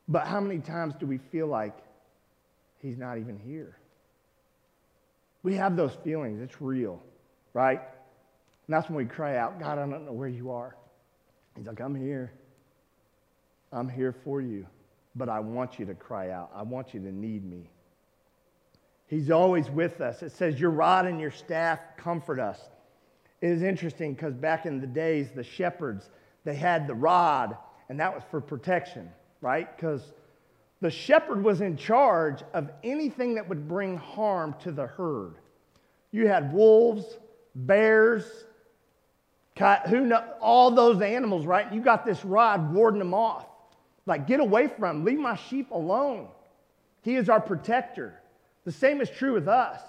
But 0.08 0.28
how 0.28 0.40
many 0.40 0.60
times 0.60 0.94
do 1.00 1.06
we 1.06 1.18
feel 1.18 1.48
like 1.48 1.78
He's 2.80 2.98
not 2.98 3.18
even 3.18 3.38
here? 3.40 3.78
We 5.44 5.56
have 5.56 5.76
those 5.76 5.94
feelings. 6.04 6.42
It's 6.42 6.62
real, 6.62 7.02
right? 7.54 7.82
And 8.68 8.74
that's 8.74 8.90
when 8.90 8.98
we 8.98 9.06
cry 9.06 9.38
out, 9.38 9.60
God, 9.60 9.78
I 9.78 9.88
don't 9.88 10.06
know 10.06 10.12
where 10.12 10.28
you 10.28 10.52
are. 10.52 10.76
He's 11.56 11.68
like, 11.68 11.80
I'm 11.80 11.96
here. 11.96 12.34
I'm 13.72 13.88
here 13.88 14.14
for 14.24 14.42
you. 14.42 14.66
But 15.16 15.30
I 15.30 15.40
want 15.40 15.80
you 15.80 15.86
to 15.86 15.96
cry 15.96 16.32
out. 16.32 16.52
I 16.54 16.64
want 16.64 16.94
you 16.94 17.00
to 17.02 17.12
need 17.12 17.46
me. 17.46 17.70
He's 19.08 19.30
always 19.30 19.70
with 19.70 20.02
us. 20.02 20.24
It 20.24 20.32
says, 20.32 20.60
Your 20.60 20.72
rod 20.72 21.06
and 21.06 21.22
your 21.22 21.32
staff 21.32 21.80
comfort 21.96 22.40
us. 22.40 22.60
It 23.42 23.50
is 23.50 23.62
interesting 23.62 24.14
because 24.14 24.34
back 24.34 24.66
in 24.66 24.82
the 24.82 24.88
days, 24.88 25.30
the 25.32 25.44
shepherds, 25.44 26.10
they 26.44 26.56
had 26.56 26.88
the 26.88 26.96
rod, 26.96 27.56
and 27.90 28.00
that 28.00 28.14
was 28.14 28.24
for 28.32 28.42
protection, 28.42 29.10
right? 29.42 29.76
Because 29.76 30.14
the 30.82 30.90
shepherd 30.90 31.44
was 31.44 31.62
in 31.62 31.78
charge 31.78 32.44
of 32.54 32.72
anything 32.84 33.36
that 33.36 33.48
would 33.48 33.68
bring 33.68 33.98
harm 33.98 34.56
to 34.62 34.72
the 34.72 34.88
herd. 34.88 35.36
You 36.12 36.28
had 36.28 36.52
wolves, 36.52 37.18
bears, 37.54 38.45
who 39.58 40.02
know, 40.02 40.24
all 40.42 40.72
those 40.72 41.02
animals, 41.02 41.46
right? 41.46 41.72
You 41.72 41.82
got 41.82 42.06
this 42.06 42.26
rod 42.26 42.74
warding 42.74 43.00
them 43.00 43.14
off. 43.14 43.46
Like, 44.06 44.28
get 44.28 44.40
away 44.40 44.68
from 44.68 44.82
them. 44.82 45.06
Leave 45.06 45.20
my 45.20 45.36
sheep 45.36 45.72
alone. 45.72 46.28
He 47.02 47.16
is 47.16 47.30
our 47.30 47.40
protector. 47.40 48.20
The 48.66 48.72
same 48.72 49.02
is 49.02 49.10
true 49.10 49.34
with 49.34 49.48
us. 49.48 49.82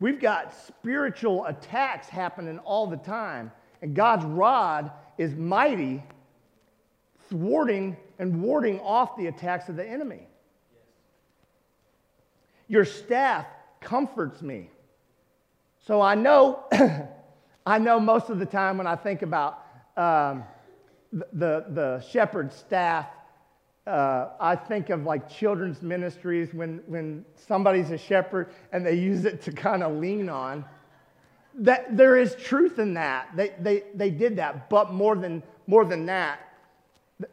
We've 0.00 0.20
got 0.20 0.52
spiritual 0.66 1.44
attacks 1.46 2.08
happening 2.08 2.58
all 2.60 2.88
the 2.88 2.96
time, 2.96 3.52
and 3.82 3.94
God's 3.94 4.24
rod 4.24 4.90
is 5.16 5.34
mighty, 5.34 6.02
thwarting 7.30 7.96
and 8.18 8.42
warding 8.42 8.80
off 8.80 9.16
the 9.16 9.28
attacks 9.28 9.68
of 9.68 9.76
the 9.76 9.88
enemy. 9.88 10.26
Your 12.66 12.84
staff 12.84 13.46
comforts 13.80 14.42
me. 14.42 14.70
So 15.86 16.00
I 16.00 16.14
know, 16.14 16.64
I 17.64 17.78
know 17.78 18.00
most 18.00 18.30
of 18.30 18.38
the 18.38 18.46
time 18.46 18.78
when 18.78 18.86
I 18.86 18.96
think 18.96 19.22
about 19.22 19.64
um, 19.96 20.44
the, 21.12 21.66
the 21.68 22.04
shepherd's 22.10 22.56
staff 22.56 23.06
uh, 23.86 24.28
I 24.38 24.54
think 24.54 24.90
of 24.90 25.04
like 25.04 25.28
children's 25.28 25.82
ministries 25.82 26.54
when, 26.54 26.82
when 26.86 27.24
somebody's 27.34 27.90
a 27.90 27.98
shepherd 27.98 28.50
and 28.72 28.86
they 28.86 28.94
use 28.94 29.24
it 29.24 29.42
to 29.42 29.52
kind 29.52 29.82
of 29.82 29.96
lean 29.96 30.28
on. 30.28 30.64
That 31.54 31.96
there 31.96 32.16
is 32.16 32.34
truth 32.36 32.78
in 32.78 32.94
that. 32.94 33.30
They, 33.36 33.52
they, 33.60 33.82
they 33.94 34.10
did 34.10 34.36
that, 34.36 34.70
but 34.70 34.92
more 34.92 35.16
than, 35.16 35.42
more 35.66 35.84
than 35.84 36.06
that, 36.06 36.40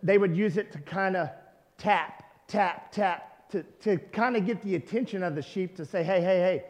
they 0.04 0.18
would 0.18 0.36
use 0.36 0.58
it 0.58 0.72
to 0.72 0.80
kind 0.80 1.15
of 1.15 1.30
tap, 1.78 2.24
tap, 2.48 2.92
tap, 2.92 3.50
to, 3.52 3.63
to 3.82 3.98
kind 3.98 4.36
of 4.36 4.46
get 4.46 4.62
the 4.62 4.76
attention 4.76 5.24
of 5.24 5.36
the 5.36 5.42
sheep 5.42 5.76
to 5.78 5.86
say, 5.86 6.04
hey, 6.04 6.20
hey, 6.20 6.39
hey, 6.39 6.63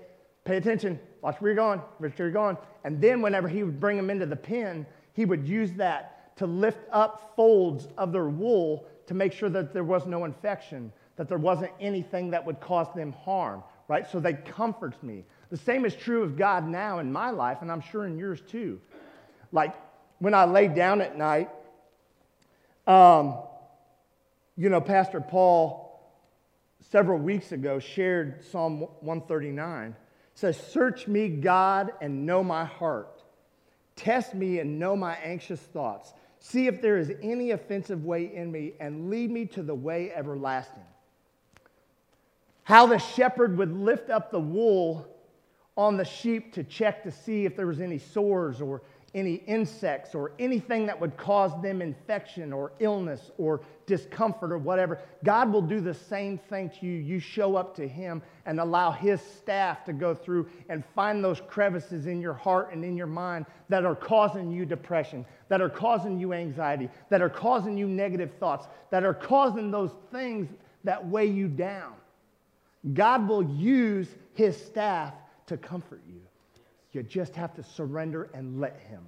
pay 0.44 0.58
attention, 0.58 1.00
watch 1.22 1.40
where 1.40 1.52
you're 1.52 1.56
going, 1.56 1.80
watch 2.00 2.18
where 2.18 2.28
you're 2.28 2.32
going. 2.32 2.58
And 2.84 3.02
then 3.02 3.22
whenever 3.22 3.48
he 3.48 3.64
would 3.64 3.80
bring 3.80 3.98
them 3.98 4.10
into 4.10 4.26
the 4.26 4.36
pen, 4.36 4.86
he 5.14 5.26
would 5.26 5.48
use 5.48 5.74
that 5.74 6.36
to 6.38 6.46
lift 6.46 6.80
up 6.92 7.34
folds 7.36 7.88
of 7.98 8.12
their 8.12 8.30
wool 8.30 8.86
to 9.08 9.14
make 9.14 9.34
sure 9.34 9.50
that 9.50 9.74
there 9.74 9.84
was 9.84 10.06
no 10.06 10.26
infection, 10.26 10.92
that 11.16 11.28
there 11.28 11.38
wasn't 11.38 11.72
anything 11.82 12.32
that 12.32 12.46
would 12.46 12.60
cause 12.62 12.88
them 12.96 13.12
harm, 13.12 13.64
right? 13.88 14.10
So 14.10 14.20
they 14.20 14.34
comforts 14.34 15.02
me. 15.04 15.26
The 15.50 15.58
same 15.58 15.84
is 15.86 15.96
true 15.96 16.24
of 16.24 16.38
God 16.38 16.68
now 16.68 17.00
in 17.00 17.12
my 17.12 17.32
life, 17.32 17.58
and 17.62 17.72
I'm 17.72 17.82
sure 17.82 18.06
in 18.06 18.18
yours 18.18 18.42
too. 18.42 18.80
Like 19.52 19.74
when 20.20 20.34
I 20.34 20.46
lay 20.46 20.68
down 20.68 21.02
at 21.02 21.18
night, 21.18 21.50
um, 22.88 23.38
you 24.56 24.70
know, 24.70 24.82
Pastor 24.82 25.22
Paul 25.22 25.90
several 26.92 27.20
weeks 27.20 27.52
ago 27.52 27.80
shared 27.80 28.44
Psalm 28.46 28.82
139. 29.02 29.96
Says, 30.40 30.56
Search 30.56 31.06
me, 31.06 31.28
God, 31.28 31.92
and 32.00 32.26
know 32.26 32.42
my 32.42 32.64
heart. 32.64 33.24
Test 33.98 34.34
me 34.34 34.60
and 34.60 34.80
know 34.80 34.96
my 34.96 35.16
anxious 35.16 35.60
thoughts. 35.60 36.14
See 36.40 36.68
if 36.68 36.82
there 36.82 36.98
is 36.98 37.12
any 37.22 37.52
offensive 37.52 38.06
way 38.06 38.34
in 38.34 38.50
me 38.50 38.72
and 38.80 39.10
lead 39.10 39.32
me 39.32 39.46
to 39.48 39.62
the 39.62 39.76
way 39.76 40.14
everlasting. 40.14 40.86
How 42.64 42.86
the 42.86 43.00
shepherd 43.00 43.58
would 43.58 43.74
lift 43.74 44.10
up 44.10 44.32
the 44.32 44.40
wool 44.40 45.06
on 45.76 45.98
the 45.98 46.06
sheep 46.06 46.54
to 46.54 46.64
check 46.64 47.04
to 47.04 47.12
see 47.12 47.44
if 47.44 47.58
there 47.58 47.68
was 47.68 47.82
any 47.82 47.98
sores 47.98 48.62
or 48.62 48.82
any 49.14 49.36
insects 49.48 50.14
or 50.14 50.32
anything 50.40 50.86
that 50.86 51.00
would 51.00 51.18
cause 51.18 51.52
them 51.62 51.82
infection 51.82 52.54
or 52.54 52.72
illness 52.80 53.32
or 53.38 53.62
discomfort 53.86 54.52
or 54.52 54.58
whatever. 54.58 55.00
God 55.24 55.52
will 55.52 55.62
do 55.62 55.82
the 55.82 55.94
same 55.94 56.38
thing 56.38 56.70
to 56.80 56.86
you. 56.86 56.94
You 56.94 57.20
show 57.20 57.56
up 57.56 57.76
to 57.78 57.88
Him 57.88 58.22
and 58.46 58.60
allow 58.60 58.92
His 58.92 59.22
staff 59.22 59.84
to 59.86 59.94
go 59.94 60.14
through 60.14 60.48
and 60.70 60.84
find 60.96 61.24
those 61.24 61.42
crevices 61.48 62.06
in 62.06 62.22
your 62.22 62.34
heart 62.34 62.72
and 62.72 62.84
in 62.84 62.96
your 62.96 63.08
mind 63.08 63.46
that 63.70 63.86
are 63.86 63.96
causing 63.96 64.52
you 64.52 64.66
depression, 64.66 65.26
that 65.48 65.62
are 65.62 65.70
causing 65.70 66.20
you 66.20 66.34
anxiety, 66.34 66.90
that 67.10 67.22
are 67.22 67.30
causing 67.30 67.78
you 67.78 67.88
negative 67.88 68.32
thoughts, 68.40 68.68
that 68.92 69.04
are 69.04 69.14
causing 69.14 69.72
those 69.72 69.92
things 70.12 70.50
that 70.84 71.06
weigh 71.08 71.28
you 71.28 71.48
down. 71.48 71.94
God 72.94 73.28
will 73.28 73.44
use 73.44 74.08
His 74.34 74.56
staff 74.56 75.14
to 75.48 75.58
comfort 75.58 76.02
you. 76.08 76.22
You 76.92 77.04
just 77.04 77.36
have 77.36 77.54
to 77.56 77.64
surrender 77.64 78.30
and 78.34 78.60
let 78.60 78.80
Him. 78.80 79.04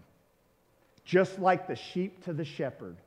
Just 1.04 1.40
like 1.40 1.68
the 1.68 1.76
sheep 1.76 2.24
to 2.26 2.34
the 2.34 2.46
shepherd, 2.46 2.98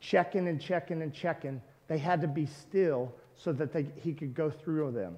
checking 0.00 0.48
and 0.48 0.60
checking 0.60 1.02
and 1.02 1.14
checking, 1.14 1.62
they 1.88 1.98
had 1.98 2.20
to 2.22 2.28
be 2.28 2.46
still 2.46 3.14
so 3.36 3.52
that 3.52 3.72
they, 3.72 3.86
He 4.02 4.12
could 4.12 4.34
go 4.34 4.50
through 4.50 4.90
them. 4.92 5.16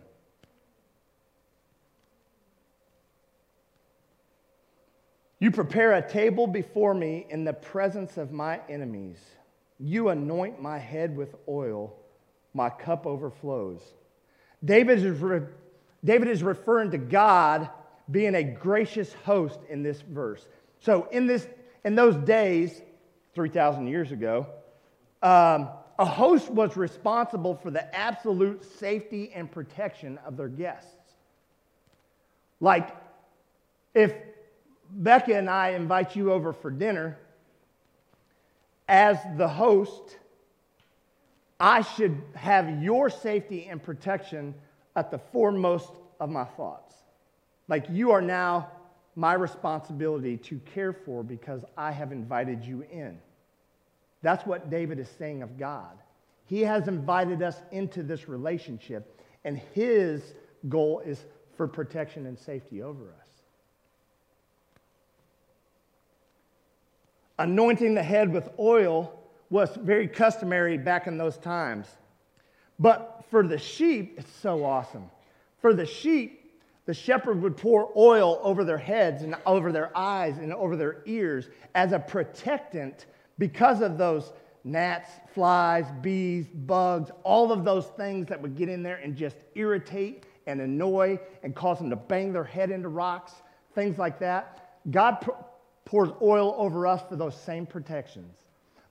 You 5.40 5.50
prepare 5.50 5.94
a 5.94 6.06
table 6.06 6.46
before 6.46 6.94
me 6.94 7.26
in 7.30 7.44
the 7.44 7.52
presence 7.52 8.16
of 8.16 8.32
my 8.32 8.60
enemies. 8.68 9.18
You 9.78 10.08
anoint 10.08 10.60
my 10.60 10.78
head 10.78 11.16
with 11.16 11.36
oil, 11.48 11.94
my 12.54 12.68
cup 12.68 13.06
overflows. 13.06 13.80
David 14.64 14.98
is, 15.04 15.20
re- 15.20 15.42
David 16.04 16.28
is 16.28 16.42
referring 16.42 16.90
to 16.90 16.98
God 16.98 17.70
being 18.10 18.34
a 18.34 18.42
gracious 18.42 19.12
host 19.24 19.60
in 19.68 19.82
this 19.82 20.00
verse. 20.00 20.46
So 20.80 21.08
in 21.10 21.26
this 21.26 21.46
in 21.84 21.94
those 21.94 22.16
days, 22.16 22.82
3,000 23.34 23.86
years 23.86 24.12
ago, 24.12 24.46
um, 25.22 25.68
a 25.98 26.04
host 26.04 26.50
was 26.50 26.76
responsible 26.76 27.54
for 27.54 27.70
the 27.70 27.94
absolute 27.94 28.64
safety 28.78 29.32
and 29.34 29.50
protection 29.50 30.18
of 30.26 30.36
their 30.36 30.48
guests. 30.48 30.90
Like, 32.60 32.94
if 33.94 34.12
Becca 34.90 35.36
and 35.36 35.48
I 35.48 35.70
invite 35.70 36.16
you 36.16 36.32
over 36.32 36.52
for 36.52 36.70
dinner, 36.70 37.18
as 38.88 39.18
the 39.36 39.48
host, 39.48 40.18
I 41.60 41.82
should 41.82 42.20
have 42.34 42.82
your 42.82 43.10
safety 43.10 43.66
and 43.66 43.82
protection 43.82 44.54
at 44.96 45.10
the 45.10 45.18
foremost 45.18 45.92
of 46.20 46.30
my 46.30 46.44
thoughts. 46.44 46.94
Like 47.68 47.86
you 47.90 48.10
are 48.10 48.22
now 48.22 48.70
my 49.14 49.34
responsibility 49.34 50.36
to 50.36 50.58
care 50.60 50.92
for 50.92 51.22
because 51.22 51.64
I 51.76 51.92
have 51.92 52.12
invited 52.12 52.64
you 52.64 52.84
in. 52.90 53.18
That's 54.22 54.46
what 54.46 54.70
David 54.70 54.98
is 54.98 55.08
saying 55.18 55.42
of 55.42 55.58
God. 55.58 55.98
He 56.46 56.62
has 56.62 56.88
invited 56.88 57.42
us 57.42 57.60
into 57.72 58.02
this 58.02 58.28
relationship, 58.28 59.20
and 59.44 59.58
his 59.74 60.34
goal 60.68 61.02
is 61.04 61.26
for 61.56 61.68
protection 61.68 62.26
and 62.26 62.38
safety 62.38 62.82
over 62.82 63.04
us. 63.20 63.28
Anointing 67.38 67.94
the 67.94 68.02
head 68.02 68.32
with 68.32 68.48
oil 68.58 69.12
was 69.50 69.76
very 69.76 70.08
customary 70.08 70.78
back 70.78 71.06
in 71.06 71.18
those 71.18 71.36
times. 71.38 71.86
But 72.78 73.24
for 73.30 73.46
the 73.46 73.58
sheep, 73.58 74.14
it's 74.18 74.32
so 74.32 74.64
awesome. 74.64 75.10
For 75.60 75.74
the 75.74 75.86
sheep, 75.86 76.37
the 76.88 76.94
shepherd 76.94 77.42
would 77.42 77.54
pour 77.54 77.92
oil 77.98 78.40
over 78.42 78.64
their 78.64 78.78
heads 78.78 79.22
and 79.22 79.36
over 79.44 79.72
their 79.72 79.94
eyes 79.94 80.38
and 80.38 80.54
over 80.54 80.74
their 80.74 81.02
ears 81.04 81.50
as 81.74 81.92
a 81.92 81.98
protectant 81.98 83.04
because 83.38 83.82
of 83.82 83.98
those 83.98 84.32
gnats, 84.64 85.10
flies, 85.34 85.84
bees, 86.00 86.46
bugs, 86.48 87.10
all 87.24 87.52
of 87.52 87.62
those 87.62 87.88
things 87.98 88.26
that 88.26 88.40
would 88.40 88.56
get 88.56 88.70
in 88.70 88.82
there 88.82 88.96
and 89.04 89.14
just 89.14 89.36
irritate 89.54 90.24
and 90.46 90.62
annoy 90.62 91.20
and 91.42 91.54
cause 91.54 91.78
them 91.78 91.90
to 91.90 91.96
bang 91.96 92.32
their 92.32 92.42
head 92.42 92.70
into 92.70 92.88
rocks, 92.88 93.32
things 93.74 93.98
like 93.98 94.18
that. 94.18 94.80
God 94.90 95.28
pours 95.84 96.08
oil 96.22 96.54
over 96.56 96.86
us 96.86 97.02
for 97.06 97.16
those 97.16 97.38
same 97.38 97.66
protections, 97.66 98.34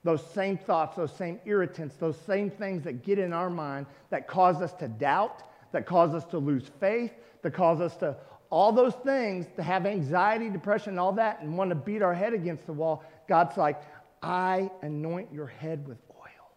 those 0.03 0.23
same 0.33 0.55
thoughts, 0.55 0.97
those 0.97 1.15
same 1.15 1.39
irritants, 1.45 1.95
those 1.95 2.19
same 2.27 2.51
things 2.51 2.83
that 2.83 3.01
get 3.01 3.17
in 3.17 3.33
our 3.33 3.49
mind 3.49 3.87
that 4.11 4.27
cause 4.27 4.61
us 4.61 4.73
to 4.73 4.87
doubt, 4.87 5.41
that 5.71 5.87
cause 5.87 6.13
us 6.13 6.25
to 6.25 6.37
lose 6.37 6.69
faith, 6.79 7.11
that 7.41 7.53
cause 7.53 7.81
us 7.81 7.95
to 7.97 8.15
all 8.49 8.71
those 8.71 8.93
things 9.03 9.45
to 9.55 9.63
have 9.63 9.85
anxiety, 9.85 10.49
depression, 10.49 10.91
and 10.91 10.99
all 10.99 11.11
that, 11.13 11.41
and 11.41 11.57
want 11.57 11.69
to 11.69 11.75
beat 11.75 12.01
our 12.01 12.13
head 12.13 12.33
against 12.33 12.65
the 12.65 12.73
wall. 12.73 13.03
God's 13.27 13.57
like, 13.57 13.81
I 14.21 14.71
anoint 14.81 15.33
your 15.33 15.47
head 15.47 15.87
with 15.87 15.97
oil. 16.11 16.51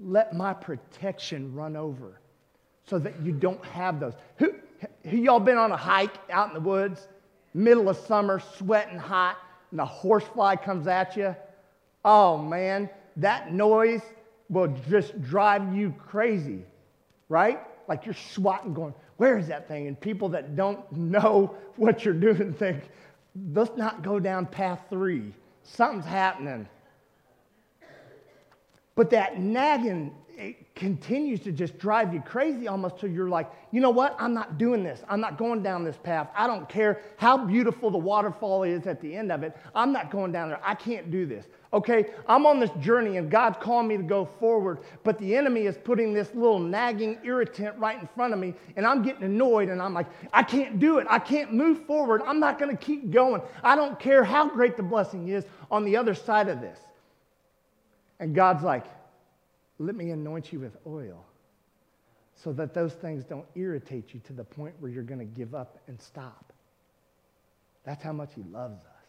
Let 0.00 0.34
my 0.34 0.54
protection 0.54 1.54
run 1.54 1.76
over 1.76 2.20
so 2.86 2.98
that 2.98 3.20
you 3.22 3.32
don't 3.32 3.64
have 3.64 3.98
those. 3.98 4.14
Who, 4.36 4.54
who 5.04 5.16
y'all 5.16 5.40
been 5.40 5.58
on 5.58 5.72
a 5.72 5.76
hike 5.76 6.14
out 6.30 6.48
in 6.48 6.54
the 6.54 6.60
woods 6.60 7.08
middle 7.54 7.88
of 7.88 7.96
summer, 7.96 8.42
sweating 8.58 8.98
hot, 8.98 9.38
and 9.70 9.80
a 9.80 9.86
horsefly 9.86 10.56
comes 10.56 10.86
at 10.86 11.16
you, 11.16 11.34
oh 12.04 12.36
man, 12.36 12.90
that 13.16 13.52
noise 13.52 14.02
will 14.50 14.76
just 14.88 15.20
drive 15.22 15.74
you 15.74 15.94
crazy, 15.98 16.64
right? 17.28 17.60
Like 17.88 18.04
you're 18.04 18.14
swatting, 18.14 18.74
going, 18.74 18.94
where 19.16 19.38
is 19.38 19.48
that 19.48 19.68
thing? 19.68 19.86
And 19.88 20.00
people 20.00 20.28
that 20.30 20.56
don't 20.56 20.90
know 20.92 21.54
what 21.76 22.04
you're 22.04 22.14
doing 22.14 22.52
think, 22.52 22.88
let's 23.52 23.76
not 23.76 24.02
go 24.02 24.18
down 24.18 24.46
path 24.46 24.80
three. 24.90 25.32
Something's 25.62 26.04
happening. 26.04 26.68
But 28.94 29.10
that 29.10 29.38
nagging 29.40 30.14
it 30.36 30.74
continues 30.74 31.40
to 31.40 31.52
just 31.52 31.78
drive 31.78 32.12
you 32.12 32.20
crazy 32.20 32.66
almost 32.66 32.98
till 32.98 33.10
you're 33.10 33.28
like, 33.28 33.50
you 33.70 33.80
know 33.80 33.90
what? 33.90 34.16
I'm 34.18 34.34
not 34.34 34.58
doing 34.58 34.82
this. 34.82 35.02
I'm 35.08 35.20
not 35.20 35.38
going 35.38 35.62
down 35.62 35.84
this 35.84 35.96
path. 35.96 36.28
I 36.34 36.46
don't 36.46 36.68
care 36.68 37.00
how 37.16 37.38
beautiful 37.38 37.90
the 37.90 37.98
waterfall 37.98 38.64
is 38.64 38.86
at 38.86 39.00
the 39.00 39.14
end 39.14 39.30
of 39.30 39.42
it. 39.42 39.56
I'm 39.74 39.92
not 39.92 40.10
going 40.10 40.32
down 40.32 40.48
there. 40.48 40.60
I 40.64 40.74
can't 40.74 41.10
do 41.10 41.26
this. 41.26 41.46
Okay, 41.72 42.06
I'm 42.28 42.46
on 42.46 42.60
this 42.60 42.70
journey 42.80 43.16
and 43.16 43.30
God's 43.30 43.58
calling 43.60 43.88
me 43.88 43.96
to 43.96 44.02
go 44.02 44.24
forward, 44.24 44.80
but 45.02 45.18
the 45.18 45.34
enemy 45.34 45.62
is 45.62 45.76
putting 45.76 46.12
this 46.12 46.32
little 46.34 46.60
nagging 46.60 47.18
irritant 47.24 47.76
right 47.78 48.00
in 48.00 48.08
front 48.14 48.32
of 48.32 48.38
me, 48.38 48.54
and 48.76 48.86
I'm 48.86 49.02
getting 49.02 49.24
annoyed, 49.24 49.68
and 49.68 49.82
I'm 49.82 49.92
like, 49.92 50.06
I 50.32 50.44
can't 50.44 50.78
do 50.78 50.98
it. 50.98 51.06
I 51.10 51.18
can't 51.18 51.52
move 51.52 51.84
forward. 51.84 52.22
I'm 52.26 52.38
not 52.38 52.60
going 52.60 52.70
to 52.70 52.80
keep 52.80 53.10
going. 53.10 53.42
I 53.64 53.74
don't 53.74 53.98
care 53.98 54.22
how 54.22 54.48
great 54.48 54.76
the 54.76 54.84
blessing 54.84 55.28
is 55.28 55.44
on 55.68 55.84
the 55.84 55.96
other 55.96 56.14
side 56.14 56.48
of 56.48 56.60
this. 56.60 56.78
And 58.24 58.34
God's 58.34 58.64
like, 58.64 58.86
let 59.78 59.94
me 59.94 60.08
anoint 60.08 60.50
you 60.50 60.58
with 60.58 60.78
oil 60.86 61.26
so 62.34 62.54
that 62.54 62.72
those 62.72 62.94
things 62.94 63.22
don't 63.22 63.44
irritate 63.54 64.14
you 64.14 64.20
to 64.20 64.32
the 64.32 64.42
point 64.42 64.74
where 64.80 64.90
you're 64.90 65.02
going 65.02 65.18
to 65.18 65.26
give 65.26 65.54
up 65.54 65.76
and 65.88 66.00
stop. 66.00 66.50
That's 67.84 68.02
how 68.02 68.14
much 68.14 68.30
He 68.34 68.42
loves 68.44 68.78
us. 68.78 69.06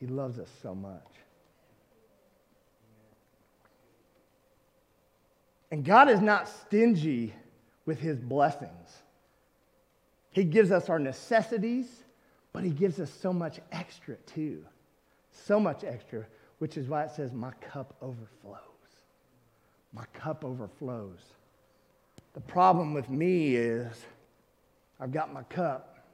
He 0.00 0.06
loves 0.06 0.38
us 0.38 0.48
so 0.62 0.74
much. 0.74 1.06
And 5.70 5.84
God 5.84 6.08
is 6.08 6.22
not 6.22 6.48
stingy 6.48 7.34
with 7.84 8.00
His 8.00 8.18
blessings. 8.18 9.02
He 10.30 10.44
gives 10.44 10.70
us 10.70 10.88
our 10.88 10.98
necessities, 10.98 11.88
but 12.54 12.64
He 12.64 12.70
gives 12.70 12.98
us 13.00 13.12
so 13.20 13.34
much 13.34 13.60
extra 13.70 14.16
too. 14.24 14.64
So 15.30 15.60
much 15.60 15.84
extra, 15.84 16.24
which 16.58 16.76
is 16.76 16.88
why 16.88 17.04
it 17.04 17.10
says, 17.10 17.32
My 17.32 17.52
cup 17.60 17.96
overflows 18.00 18.74
my 19.94 20.04
cup 20.12 20.44
overflows. 20.44 21.20
The 22.34 22.40
problem 22.40 22.92
with 22.94 23.08
me 23.08 23.54
is 23.54 24.04
I've 25.00 25.12
got 25.12 25.32
my 25.32 25.44
cup 25.44 26.04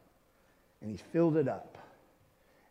and 0.83 0.91
he's 0.91 1.01
filled 1.13 1.37
it 1.37 1.49
up. 1.49 1.79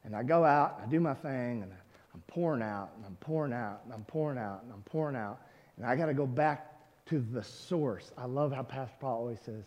And 0.06 0.16
I 0.16 0.24
go 0.24 0.46
out 0.46 0.78
and 0.78 0.88
I 0.88 0.90
do 0.90 1.00
my 1.00 1.16
thing 1.16 1.64
and 1.64 1.72
I'm 2.14 2.22
pouring 2.28 2.62
out 2.62 2.92
and 2.96 3.06
I'm 3.06 3.16
pouring 3.16 3.54
out 3.54 3.82
and 3.86 3.94
I'm 3.94 4.04
pouring 4.06 4.38
out 4.38 4.62
and 4.64 4.72
I'm 4.72 4.84
pouring 4.84 5.16
out. 5.16 5.42
And 5.78 5.86
I 5.86 5.96
got 5.96 6.06
to 6.06 6.14
go 6.14 6.28
back 6.28 6.74
to 7.08 7.20
the 7.20 7.44
source. 7.44 8.12
I 8.18 8.26
love 8.26 8.54
how 8.54 8.64
Pastor 8.64 8.96
Paul 9.00 9.18
always 9.18 9.40
says, 9.40 9.66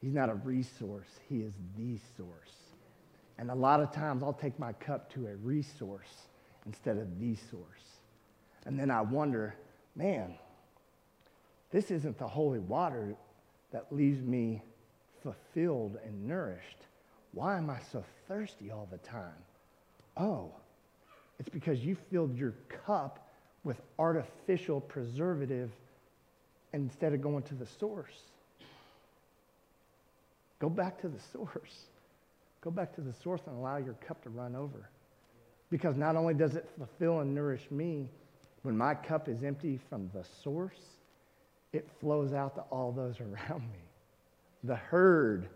he's 0.00 0.12
not 0.12 0.28
a 0.28 0.34
resource, 0.34 1.08
he 1.28 1.40
is 1.40 1.54
the 1.76 1.98
source. 2.16 2.52
And 3.38 3.50
a 3.50 3.54
lot 3.54 3.80
of 3.80 3.92
times 3.92 4.22
I'll 4.22 4.32
take 4.32 4.58
my 4.58 4.72
cup 4.74 5.10
to 5.14 5.26
a 5.26 5.36
resource 5.36 6.28
instead 6.66 6.96
of 6.96 7.18
the 7.18 7.34
source. 7.34 8.00
And 8.64 8.78
then 8.78 8.90
I 8.90 9.00
wonder, 9.00 9.54
man, 9.96 10.34
this 11.70 11.90
isn't 11.90 12.18
the 12.18 12.28
holy 12.28 12.60
water 12.60 13.14
that 13.72 13.86
leaves 13.90 14.22
me 14.22 14.62
fulfilled 15.22 15.98
and 16.04 16.26
nourished. 16.26 16.86
Why 17.32 17.56
am 17.56 17.70
I 17.70 17.78
so 17.90 18.04
thirsty 18.28 18.70
all 18.70 18.86
the 18.90 18.98
time? 18.98 19.32
Oh, 20.16 20.52
it's 21.38 21.48
because 21.48 21.80
you 21.80 21.96
filled 22.10 22.36
your 22.36 22.54
cup 22.86 23.28
with 23.64 23.80
artificial 23.98 24.80
preservative 24.80 25.70
instead 26.72 27.14
of 27.14 27.22
going 27.22 27.42
to 27.44 27.54
the 27.54 27.66
source. 27.66 28.30
Go 30.58 30.68
back 30.68 31.00
to 31.00 31.08
the 31.08 31.18
source. 31.32 31.86
Go 32.60 32.70
back 32.70 32.94
to 32.94 33.00
the 33.00 33.12
source 33.12 33.40
and 33.46 33.56
allow 33.56 33.78
your 33.78 33.94
cup 33.94 34.22
to 34.22 34.30
run 34.30 34.54
over. 34.54 34.88
Because 35.72 35.96
not 35.96 36.16
only 36.16 36.34
does 36.34 36.54
it 36.54 36.68
fulfill 36.76 37.20
and 37.20 37.34
nourish 37.34 37.66
me, 37.70 38.10
when 38.60 38.76
my 38.76 38.94
cup 38.94 39.26
is 39.26 39.42
empty 39.42 39.80
from 39.88 40.10
the 40.12 40.22
source, 40.44 40.98
it 41.72 41.88
flows 41.98 42.34
out 42.34 42.54
to 42.56 42.60
all 42.70 42.92
those 42.92 43.18
around 43.20 43.62
me. 43.62 43.80
The 44.64 44.76
herd. 44.76 45.48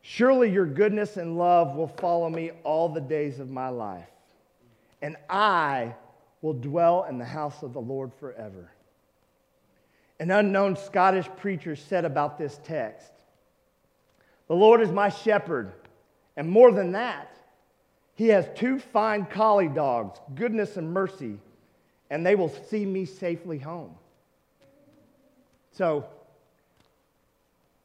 Surely 0.00 0.50
your 0.50 0.66
goodness 0.66 1.16
and 1.16 1.38
love 1.38 1.76
will 1.76 1.86
follow 1.86 2.28
me 2.28 2.50
all 2.64 2.88
the 2.88 3.00
days 3.00 3.38
of 3.38 3.48
my 3.48 3.68
life, 3.68 4.10
and 5.00 5.16
I 5.30 5.94
will 6.40 6.54
dwell 6.54 7.04
in 7.08 7.18
the 7.18 7.24
house 7.24 7.62
of 7.62 7.72
the 7.72 7.80
Lord 7.80 8.10
forever. 8.18 8.72
An 10.18 10.32
unknown 10.32 10.74
Scottish 10.74 11.28
preacher 11.36 11.76
said 11.76 12.04
about 12.04 12.36
this 12.36 12.58
text 12.64 13.12
The 14.48 14.56
Lord 14.56 14.80
is 14.80 14.90
my 14.90 15.08
shepherd, 15.08 15.72
and 16.36 16.48
more 16.48 16.72
than 16.72 16.92
that, 16.92 17.36
he 18.14 18.28
has 18.28 18.46
two 18.54 18.78
fine 18.78 19.26
collie 19.26 19.68
dogs, 19.68 20.18
goodness 20.34 20.76
and 20.76 20.92
mercy 20.92 21.38
and 22.12 22.26
they 22.26 22.34
will 22.34 22.50
see 22.68 22.84
me 22.84 23.06
safely 23.06 23.58
home. 23.58 23.94
So, 25.70 26.04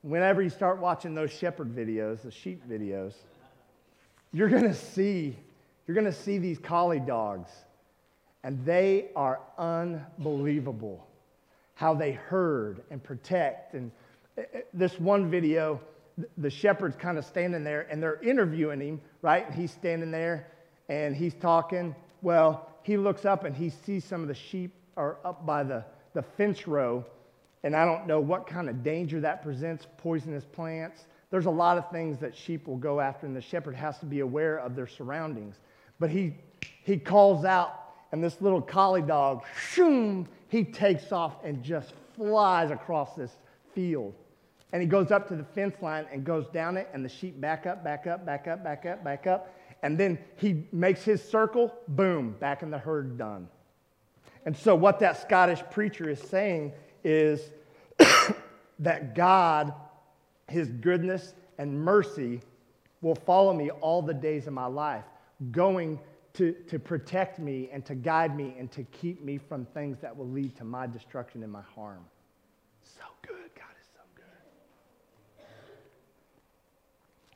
whenever 0.02 0.42
you 0.42 0.50
start 0.50 0.80
watching 0.80 1.16
those 1.16 1.32
shepherd 1.32 1.74
videos, 1.74 2.24
the 2.24 2.32
sheep 2.32 2.62
videos, 2.70 3.14
you're 4.34 4.50
going 4.50 4.64
to 4.64 4.74
see 4.74 5.34
you're 5.88 5.96
going 5.96 6.06
to 6.06 6.12
see 6.12 6.38
these 6.38 6.60
collie 6.60 7.00
dogs 7.00 7.50
and 8.44 8.66
they 8.66 9.06
are 9.16 9.40
unbelievable 9.58 11.08
how 11.76 11.94
they 11.94 12.12
herd 12.12 12.82
and 12.92 13.02
protect 13.02 13.76
and 13.76 13.90
eh, 14.38 14.44
eh, 14.54 14.62
this 14.74 15.00
one 15.00 15.32
video 15.32 15.80
the 16.38 16.50
shepherd's 16.50 16.96
kind 16.96 17.18
of 17.18 17.26
standing 17.26 17.64
there 17.64 17.88
and 17.90 18.02
they're 18.02 18.22
interviewing 18.22 18.82
him, 18.82 19.02
right? 19.22 19.52
He's 19.52 19.72
standing 19.72 20.12
there 20.12 20.48
and 20.90 21.16
he's 21.16 21.34
talking. 21.36 21.96
Well, 22.22 22.70
he 22.84 22.98
looks 22.98 23.26
up 23.26 23.44
and 23.44 23.56
he 23.56 23.70
sees 23.70 24.04
some 24.04 24.22
of 24.22 24.28
the 24.28 24.36
sheep 24.36 24.74
are 24.96 25.18
up 25.24 25.46
by 25.46 25.64
the, 25.64 25.86
the 26.14 26.22
fence 26.22 26.68
row. 26.68 27.06
And 27.64 27.76
I 27.76 27.86
don't 27.86 28.08
know 28.08 28.20
what 28.20 28.48
kind 28.48 28.70
of 28.70 28.84
danger 28.84 29.20
that 29.22 29.44
presents, 29.44 29.88
poisonous 29.98 30.46
plants. 30.46 31.06
There's 31.30 31.46
a 31.46 31.52
lot 31.52 31.78
of 31.78 31.90
things 31.92 32.18
that 32.20 32.36
sheep 32.36 32.68
will 32.68 32.78
go 32.78 33.00
after, 33.00 33.26
and 33.26 33.36
the 33.36 33.42
shepherd 33.42 33.76
has 33.76 34.00
to 34.00 34.06
be 34.06 34.22
aware 34.22 34.58
of 34.60 34.76
their 34.76 34.88
surroundings. 34.88 35.58
But 36.00 36.10
he, 36.10 36.36
he 36.84 36.98
calls 36.98 37.44
out, 37.44 37.74
and 38.12 38.24
this 38.24 38.42
little 38.42 38.62
collie 38.62 39.02
dog, 39.02 39.44
shoom, 39.72 40.28
he 40.48 40.64
takes 40.64 41.12
off 41.12 41.44
and 41.44 41.62
just 41.62 41.94
flies 42.16 42.72
across 42.72 43.16
this 43.16 43.36
field. 43.76 44.14
And 44.74 44.82
he 44.82 44.88
goes 44.88 45.12
up 45.12 45.28
to 45.30 45.36
the 45.36 45.44
fence 45.44 45.76
line 45.82 46.06
and 46.12 46.24
goes 46.24 46.48
down 46.48 46.78
it, 46.78 46.90
and 46.94 47.04
the 47.04 47.10
sheep 47.10 47.40
back 47.40 47.66
up, 47.66 47.84
back 47.84 48.06
up, 48.06 48.26
back 48.26 48.48
up, 48.48 48.64
back 48.64 48.86
up, 48.86 49.04
back 49.04 49.28
up. 49.28 49.54
And 49.84 49.98
then 49.98 50.18
he 50.36 50.66
makes 50.72 51.04
his 51.04 51.24
circle, 51.24 51.74
boom, 51.88 52.36
back 52.40 52.64
in 52.64 52.72
the 52.72 52.78
herd, 52.78 53.18
done. 53.18 53.48
And 54.46 54.56
so, 54.56 54.76
what 54.76 55.00
that 55.00 55.22
Scottish 55.22 55.62
preacher 55.72 56.10
is 56.10 56.20
saying 56.20 56.74
is 57.04 57.52
that 58.80 59.16
God, 59.16 59.74
his 60.48 60.70
goodness 60.70 61.34
and 61.58 61.80
mercy, 61.80 62.42
will 63.02 63.16
follow 63.16 63.54
me 63.54 63.70
all 63.70 64.02
the 64.02 64.14
days 64.14 64.48
of 64.48 64.54
my 64.54 64.66
life, 64.66 65.04
going 65.52 66.00
to, 66.34 66.54
to 66.68 66.78
protect 66.78 67.40
me 67.40 67.70
and 67.72 67.84
to 67.86 67.96
guide 67.96 68.36
me 68.36 68.56
and 68.60 68.72
to 68.72 68.84
keep 68.84 69.24
me 69.24 69.38
from 69.38 69.66
things 69.66 69.98
that 70.02 70.16
will 70.16 70.30
lead 70.30 70.56
to 70.58 70.64
my 70.64 70.86
destruction 70.88 71.44
and 71.44 71.52
my 71.52 71.64
harm. 71.76 72.06
So 72.84 73.04
good. 73.24 73.50
God 73.56 73.76
is 73.80 73.88
so 73.94 74.02
good. 74.16 74.26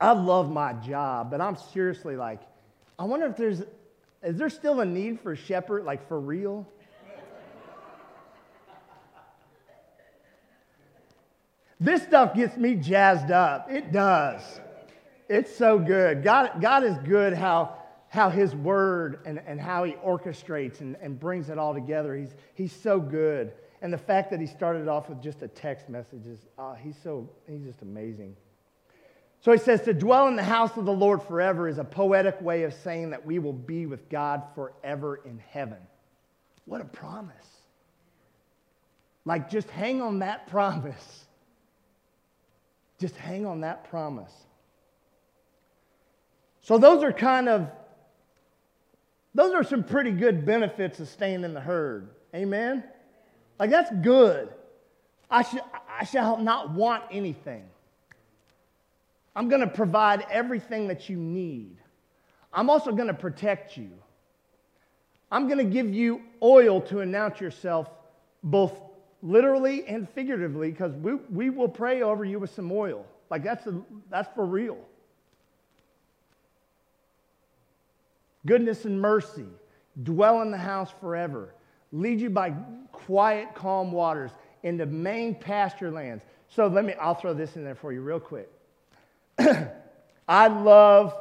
I 0.01 0.11
love 0.13 0.51
my 0.51 0.73
job, 0.73 1.29
but 1.29 1.39
I'm 1.39 1.55
seriously 1.55 2.15
like, 2.15 2.41
I 2.97 3.03
wonder 3.03 3.27
if 3.27 3.37
there's, 3.37 3.61
is 4.23 4.37
there 4.37 4.49
still 4.49 4.81
a 4.81 4.85
need 4.85 5.19
for 5.21 5.33
a 5.33 5.37
shepherd, 5.37 5.85
like 5.85 6.07
for 6.07 6.19
real? 6.19 6.67
This 11.79 12.03
stuff 12.03 12.35
gets 12.35 12.57
me 12.57 12.75
jazzed 12.75 13.31
up. 13.31 13.71
It 13.71 13.91
does. 13.91 14.41
It's 15.29 15.55
so 15.55 15.79
good. 15.79 16.23
God, 16.23 16.61
God 16.61 16.83
is 16.83 16.97
good 16.99 17.33
how 17.33 17.77
how 18.11 18.29
his 18.29 18.53
word 18.53 19.21
and, 19.25 19.41
and 19.47 19.57
how 19.57 19.85
he 19.85 19.93
orchestrates 19.93 20.81
and, 20.81 20.97
and 21.01 21.17
brings 21.17 21.49
it 21.49 21.57
all 21.57 21.73
together. 21.73 22.13
He's, 22.13 22.35
he's 22.55 22.73
so 22.73 22.99
good. 22.99 23.53
And 23.81 23.91
the 23.91 23.97
fact 23.97 24.31
that 24.31 24.41
he 24.41 24.47
started 24.47 24.89
off 24.89 25.07
with 25.07 25.21
just 25.23 25.41
a 25.43 25.47
text 25.47 25.87
message 25.87 26.27
is, 26.27 26.39
uh, 26.59 26.73
he's 26.73 26.97
so, 27.01 27.29
he's 27.47 27.63
just 27.63 27.81
amazing. 27.81 28.35
So 29.41 29.51
he 29.51 29.57
says, 29.57 29.81
to 29.83 29.93
dwell 29.93 30.27
in 30.27 30.35
the 30.35 30.43
house 30.43 30.77
of 30.77 30.85
the 30.85 30.93
Lord 30.93 31.23
forever 31.23 31.67
is 31.67 31.79
a 31.79 31.83
poetic 31.83 32.39
way 32.41 32.63
of 32.63 32.73
saying 32.75 33.09
that 33.09 33.25
we 33.25 33.39
will 33.39 33.53
be 33.53 33.87
with 33.87 34.07
God 34.07 34.43
forever 34.53 35.19
in 35.25 35.39
heaven. 35.49 35.79
What 36.65 36.79
a 36.79 36.85
promise. 36.85 37.35
Like, 39.25 39.49
just 39.49 39.69
hang 39.71 39.99
on 40.01 40.19
that 40.19 40.47
promise. 40.51 41.25
Just 42.99 43.15
hang 43.15 43.47
on 43.47 43.61
that 43.61 43.89
promise. 43.89 44.31
So, 46.61 46.77
those 46.77 47.03
are 47.03 47.11
kind 47.11 47.49
of 47.49 47.67
those 49.33 49.53
are 49.53 49.63
some 49.63 49.83
pretty 49.83 50.11
good 50.11 50.45
benefits 50.45 50.99
of 50.99 51.07
staying 51.07 51.43
in 51.43 51.53
the 51.53 51.61
herd. 51.61 52.09
Amen? 52.35 52.83
Like, 53.57 53.69
that's 53.69 53.89
good. 54.01 54.49
I, 55.29 55.43
sh- 55.43 55.63
I 55.99 56.03
shall 56.03 56.37
not 56.37 56.71
want 56.71 57.03
anything. 57.11 57.63
I'm 59.35 59.49
going 59.49 59.61
to 59.61 59.67
provide 59.67 60.25
everything 60.29 60.87
that 60.87 61.09
you 61.09 61.17
need. 61.17 61.77
I'm 62.53 62.69
also 62.69 62.91
going 62.91 63.07
to 63.07 63.13
protect 63.13 63.77
you. 63.77 63.91
I'm 65.31 65.47
going 65.47 65.59
to 65.59 65.71
give 65.71 65.93
you 65.93 66.21
oil 66.43 66.81
to 66.81 66.99
announce 66.99 67.39
yourself 67.39 67.89
both 68.43 68.73
literally 69.21 69.85
and 69.87 70.09
figuratively 70.09 70.71
because 70.71 70.93
we, 70.95 71.15
we 71.29 71.49
will 71.49 71.69
pray 71.69 72.01
over 72.01 72.25
you 72.25 72.39
with 72.39 72.53
some 72.53 72.71
oil. 72.71 73.05
Like, 73.29 73.43
that's, 73.43 73.65
a, 73.67 73.81
that's 74.09 74.33
for 74.35 74.45
real. 74.45 74.77
goodness 78.45 78.85
and 78.85 78.99
mercy, 78.99 79.45
dwell 80.03 80.41
in 80.41 80.51
the 80.51 80.57
house 80.57 80.91
forever, 80.99 81.53
lead 81.91 82.19
you 82.19 82.29
by 82.29 82.51
quiet, 82.91 83.53
calm 83.53 83.91
waters 83.91 84.31
into 84.63 84.85
main 84.85 85.35
pasture 85.35 85.91
lands. 85.91 86.23
So 86.47 86.67
let 86.67 86.85
me, 86.85 86.93
I'll 86.99 87.15
throw 87.15 87.33
this 87.33 87.55
in 87.55 87.63
there 87.63 87.75
for 87.75 87.93
you 87.93 88.01
real 88.01 88.19
quick. 88.19 88.49
I 90.27 90.47
love, 90.47 91.13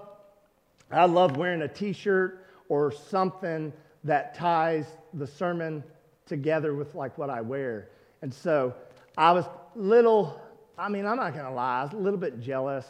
I 0.90 1.06
love 1.06 1.36
wearing 1.36 1.62
a 1.62 1.68
t-shirt 1.68 2.46
or 2.68 2.92
something 2.92 3.72
that 4.04 4.34
ties 4.34 4.86
the 5.14 5.26
sermon 5.26 5.82
together 6.26 6.74
with 6.74 6.94
like 6.94 7.18
what 7.18 7.30
I 7.30 7.40
wear. 7.40 7.88
And 8.22 8.32
so 8.32 8.74
I 9.16 9.32
was 9.32 9.44
little, 9.74 10.40
I 10.78 10.88
mean, 10.88 11.06
I'm 11.06 11.16
not 11.16 11.34
gonna 11.34 11.52
lie, 11.52 11.80
I 11.80 11.84
was 11.84 11.92
a 11.92 11.96
little 11.96 12.18
bit 12.18 12.40
jealous. 12.40 12.86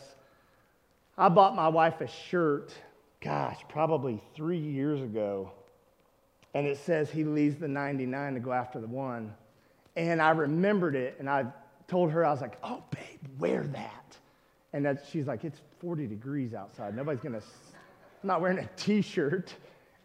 I 1.16 1.28
bought 1.28 1.54
my 1.54 1.68
wife 1.68 2.00
a 2.00 2.06
shirt 2.06 2.72
gosh, 3.20 3.58
probably 3.68 4.20
three 4.34 4.58
years 4.58 5.00
ago. 5.00 5.52
And 6.54 6.66
it 6.66 6.78
says 6.78 7.10
he 7.10 7.24
leaves 7.24 7.56
the 7.56 7.68
99 7.68 8.34
to 8.34 8.40
go 8.40 8.52
after 8.52 8.80
the 8.80 8.86
one. 8.86 9.34
And 9.96 10.20
I 10.20 10.30
remembered 10.30 10.96
it 10.96 11.16
and 11.18 11.28
I 11.28 11.46
told 11.86 12.10
her, 12.12 12.24
I 12.24 12.30
was 12.30 12.40
like, 12.40 12.58
oh, 12.62 12.82
babe, 12.90 13.20
wear 13.38 13.64
that. 13.64 14.09
And 14.72 14.84
that, 14.84 15.04
she's 15.10 15.26
like, 15.26 15.44
it's 15.44 15.60
40 15.80 16.06
degrees 16.06 16.54
outside. 16.54 16.94
Nobody's 16.94 17.20
to, 17.22 17.28
I'm 17.28 17.42
not 18.22 18.40
wearing 18.40 18.58
a 18.58 18.68
t 18.76 19.02
shirt. 19.02 19.52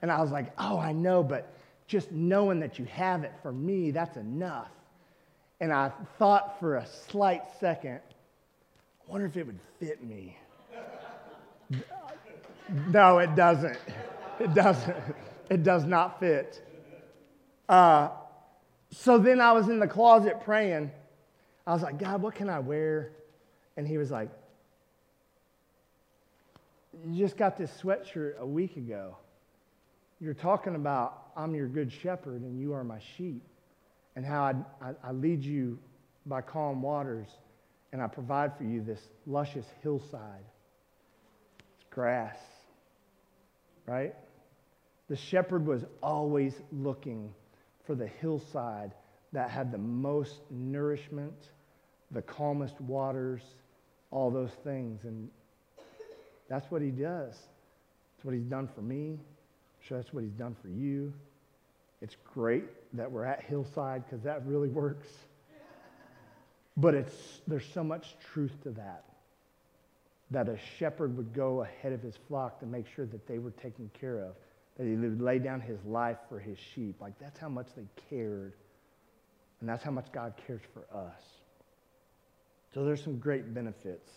And 0.02 0.12
I 0.12 0.22
was 0.22 0.32
like, 0.32 0.52
oh, 0.58 0.78
I 0.78 0.92
know, 0.92 1.24
but 1.24 1.54
just 1.88 2.12
knowing 2.12 2.60
that 2.62 2.80
you 2.80 2.86
have 2.86 3.24
it 3.24 3.34
for 3.42 3.52
me, 3.52 3.92
that's 3.92 4.18
enough. 4.18 4.70
And 5.60 5.72
I 5.72 5.92
thought 6.18 6.60
for 6.60 6.76
a 6.76 6.86
slight 7.10 7.44
second, 7.60 8.02
I 9.08 9.12
wonder 9.12 9.26
if 9.26 9.38
it 9.38 9.46
would 9.46 9.60
fit 9.80 10.04
me. 10.04 10.38
No, 12.90 13.20
it 13.20 13.36
doesn't. 13.36 13.78
It 14.40 14.54
doesn't. 14.54 14.98
It 15.50 15.64
does 15.64 15.86
not 15.86 16.20
fit. 16.20 16.62
Uh, 17.70 18.10
so 18.92 19.18
then 19.18 19.40
I 19.40 19.52
was 19.52 19.70
in 19.70 19.80
the 19.80 19.88
closet 19.88 20.42
praying. 20.44 20.92
I 21.68 21.74
was 21.74 21.82
like, 21.82 21.98
God, 22.00 22.22
what 22.22 22.36
can 22.36 22.50
I 22.50 22.60
wear? 22.60 23.12
And 23.78 23.88
he 23.88 23.98
was 23.98 24.12
like, 24.12 24.30
You 27.06 27.24
just 27.24 27.38
got 27.38 27.58
this 27.58 27.72
sweatshirt 27.82 28.38
a 28.40 28.46
week 28.46 28.78
ago. 28.78 29.18
You're 30.20 30.34
talking 30.34 30.76
about, 30.76 31.32
I'm 31.36 31.56
your 31.56 31.68
good 31.68 31.92
shepherd 31.92 32.42
and 32.42 32.60
you 32.60 32.74
are 32.74 32.84
my 32.84 33.00
sheep, 33.18 33.44
and 34.16 34.26
how 34.26 34.44
I, 34.44 34.54
I, 34.82 34.94
I 35.04 35.12
lead 35.12 35.44
you 35.44 35.78
by 36.26 36.42
calm 36.42 36.82
waters, 36.82 37.28
and 37.92 38.02
I 38.02 38.08
provide 38.08 38.58
for 38.58 38.64
you 38.64 38.82
this 38.82 39.00
luscious 39.26 39.66
hillside. 39.82 40.46
It's 41.78 41.86
grass 41.90 42.38
right? 43.86 44.16
The 45.08 45.16
shepherd 45.16 45.66
was 45.66 45.84
always 46.02 46.54
looking 46.72 47.34
for 47.86 47.96
the 47.96 48.08
hillside 48.08 48.92
that 49.34 49.50
had 49.50 49.72
the 49.72 49.78
most 49.78 50.42
nourishment, 50.50 51.52
the 52.12 52.22
calmest 52.22 52.80
waters, 52.82 53.42
all 54.12 54.32
those 54.32 54.54
things. 54.64 55.04
And 55.04 55.30
that's 56.50 56.70
what 56.72 56.82
he 56.82 56.90
does. 56.90 57.34
That's 57.34 58.26
what 58.26 58.34
he's 58.34 58.44
done 58.44 58.70
for 58.74 58.82
me. 58.82 59.12
I'm 59.14 59.88
sure 59.88 59.98
that's 59.98 60.14
what 60.14 60.24
he's 60.24 60.34
done 60.34 60.56
for 60.62 60.70
you. 60.70 61.14
It's 62.02 62.16
great 62.34 62.66
that 62.94 63.12
we're 63.12 63.26
at 63.26 63.44
Hillside 63.44 64.04
because 64.06 64.24
that 64.24 64.46
really 64.46 64.70
works. 64.70 65.08
But 66.78 66.94
it's, 66.94 67.42
there's 67.48 67.66
so 67.74 67.84
much 67.84 68.16
truth 68.34 68.52
to 68.64 68.72
that 68.72 69.06
that 70.32 70.50
a 70.50 70.58
shepherd 70.78 71.16
would 71.16 71.34
go 71.34 71.62
ahead 71.62 71.94
of 71.94 72.02
his 72.02 72.16
flock 72.28 72.60
to 72.60 72.66
make 72.66 72.86
sure 72.96 73.06
that 73.06 73.28
they 73.28 73.38
were 73.38 73.52
taken 73.52 73.90
care 74.00 74.20
of, 74.20 74.34
that 74.78 74.86
he 74.86 74.96
would 74.96 75.22
lay 75.22 75.40
down 75.40 75.62
his 75.62 75.78
life 75.86 76.18
for 76.28 76.40
his 76.40 76.58
sheep. 76.58 76.96
Like 77.00 77.18
that's 77.20 77.40
how 77.40 77.48
much 77.48 77.68
they 77.76 77.86
cared. 78.10 78.54
And 79.62 79.70
that's 79.70 79.84
how 79.84 79.92
much 79.92 80.12
God 80.12 80.34
cares 80.46 80.62
for 80.74 80.86
us. 80.96 81.22
So 82.74 82.84
there's 82.84 83.02
some 83.02 83.20
great 83.20 83.54
benefits. 83.54 84.10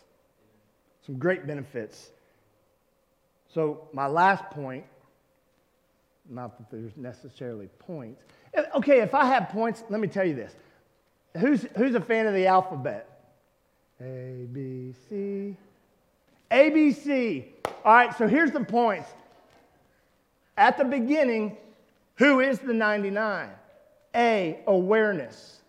Some 1.06 1.18
great 1.18 1.46
benefits. 1.46 2.10
So, 3.52 3.88
my 3.92 4.06
last 4.06 4.44
point, 4.50 4.84
not 6.28 6.58
that 6.58 6.70
there's 6.70 6.96
necessarily 6.96 7.68
points. 7.78 8.22
Eh, 8.54 8.62
okay, 8.74 9.00
if 9.00 9.14
I 9.14 9.24
have 9.24 9.48
points, 9.48 9.82
let 9.88 10.00
me 10.00 10.08
tell 10.08 10.24
you 10.24 10.34
this. 10.34 10.54
Who's, 11.38 11.66
who's 11.76 11.94
a 11.94 12.00
fan 12.00 12.26
of 12.26 12.34
the 12.34 12.46
alphabet? 12.46 13.08
A, 14.00 14.46
B, 14.52 14.94
C, 15.08 15.56
ABC. 16.50 17.44
All 17.84 17.94
right, 17.94 18.16
so 18.16 18.26
here's 18.28 18.50
the 18.50 18.64
points. 18.64 19.08
At 20.56 20.76
the 20.76 20.84
beginning, 20.84 21.56
who 22.16 22.40
is 22.40 22.58
the 22.58 22.74
99? 22.74 23.48
A, 24.14 24.60
awareness. 24.66 25.60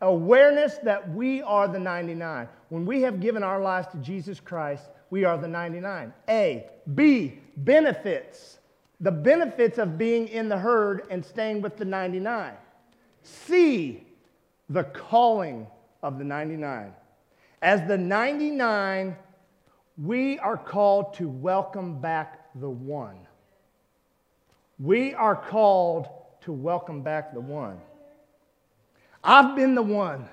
Awareness 0.00 0.78
that 0.78 1.12
we 1.14 1.42
are 1.42 1.66
the 1.66 1.80
99. 1.80 2.48
When 2.68 2.86
we 2.86 3.02
have 3.02 3.20
given 3.20 3.42
our 3.42 3.60
lives 3.60 3.88
to 3.88 3.96
Jesus 3.98 4.38
Christ, 4.38 4.84
we 5.10 5.24
are 5.24 5.38
the 5.38 5.48
99. 5.48 6.12
A. 6.28 6.66
B. 6.94 7.38
Benefits. 7.56 8.58
The 9.00 9.12
benefits 9.12 9.78
of 9.78 9.96
being 9.96 10.28
in 10.28 10.48
the 10.48 10.58
herd 10.58 11.06
and 11.10 11.24
staying 11.24 11.62
with 11.62 11.76
the 11.76 11.84
99. 11.84 12.52
C. 13.22 14.04
The 14.68 14.84
calling 14.84 15.66
of 16.02 16.18
the 16.18 16.24
99. 16.24 16.92
As 17.62 17.86
the 17.88 17.98
99, 17.98 19.16
we 20.02 20.38
are 20.38 20.56
called 20.56 21.14
to 21.14 21.28
welcome 21.28 22.00
back 22.00 22.50
the 22.54 22.70
one. 22.70 23.18
We 24.78 25.14
are 25.14 25.34
called 25.34 26.08
to 26.42 26.52
welcome 26.52 27.02
back 27.02 27.34
the 27.34 27.40
one. 27.40 27.80
I've 29.24 29.56
been 29.56 29.74
the 29.74 29.82
one. 29.82 30.28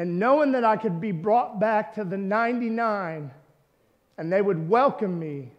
And 0.00 0.18
knowing 0.18 0.52
that 0.52 0.64
I 0.64 0.78
could 0.78 0.98
be 0.98 1.12
brought 1.12 1.60
back 1.60 1.94
to 1.96 2.04
the 2.04 2.16
99 2.16 3.30
and 4.16 4.32
they 4.32 4.40
would 4.40 4.66
welcome 4.66 5.18
me 5.18 5.52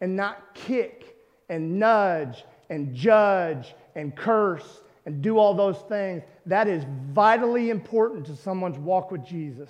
and 0.00 0.16
not 0.16 0.54
kick 0.54 1.14
and 1.50 1.78
nudge 1.78 2.46
and 2.70 2.94
judge 2.94 3.74
and 3.94 4.16
curse 4.16 4.80
and 5.04 5.20
do 5.20 5.36
all 5.36 5.52
those 5.52 5.76
things, 5.86 6.22
that 6.46 6.66
is 6.66 6.86
vitally 7.10 7.68
important 7.68 8.24
to 8.24 8.34
someone's 8.34 8.78
walk 8.78 9.10
with 9.10 9.22
Jesus. 9.22 9.68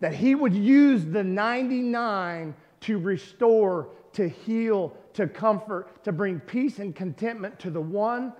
That 0.00 0.12
he 0.12 0.34
would 0.34 0.52
use 0.52 1.04
the 1.04 1.22
99 1.22 2.52
to 2.80 2.98
restore, 2.98 3.90
to 4.14 4.28
heal, 4.28 4.92
to 5.12 5.28
comfort, 5.28 6.02
to 6.02 6.10
bring 6.10 6.40
peace 6.40 6.80
and 6.80 6.92
contentment 6.92 7.60
to 7.60 7.70
the 7.70 7.80
one. 7.80 8.32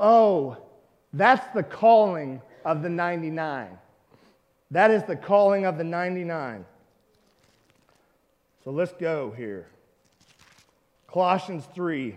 Oh, 0.00 0.56
that's 1.12 1.46
the 1.54 1.62
calling 1.62 2.40
of 2.64 2.82
the 2.82 2.88
99. 2.88 3.76
That 4.70 4.90
is 4.90 5.02
the 5.04 5.16
calling 5.16 5.64
of 5.64 5.78
the 5.78 5.84
99. 5.84 6.64
So 8.64 8.70
let's 8.70 8.92
go 8.92 9.30
here. 9.36 9.66
Colossians 11.06 11.66
3, 11.74 12.16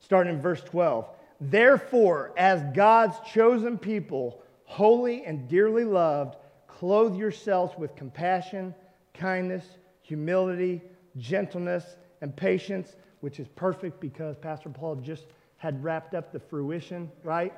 starting 0.00 0.34
in 0.34 0.40
verse 0.40 0.62
12. 0.62 1.06
Therefore, 1.40 2.32
as 2.38 2.62
God's 2.74 3.16
chosen 3.30 3.76
people, 3.76 4.42
holy 4.64 5.24
and 5.26 5.46
dearly 5.46 5.84
loved, 5.84 6.36
clothe 6.66 7.16
yourselves 7.16 7.76
with 7.76 7.94
compassion, 7.96 8.74
kindness, 9.12 9.64
humility, 10.00 10.80
gentleness, 11.18 11.96
and 12.22 12.34
patience, 12.34 12.96
which 13.20 13.38
is 13.40 13.48
perfect 13.48 14.00
because 14.00 14.36
Pastor 14.36 14.70
Paul 14.70 14.96
just 14.96 15.26
had 15.58 15.82
wrapped 15.84 16.14
up 16.14 16.32
the 16.32 16.40
fruition, 16.40 17.10
right? 17.22 17.52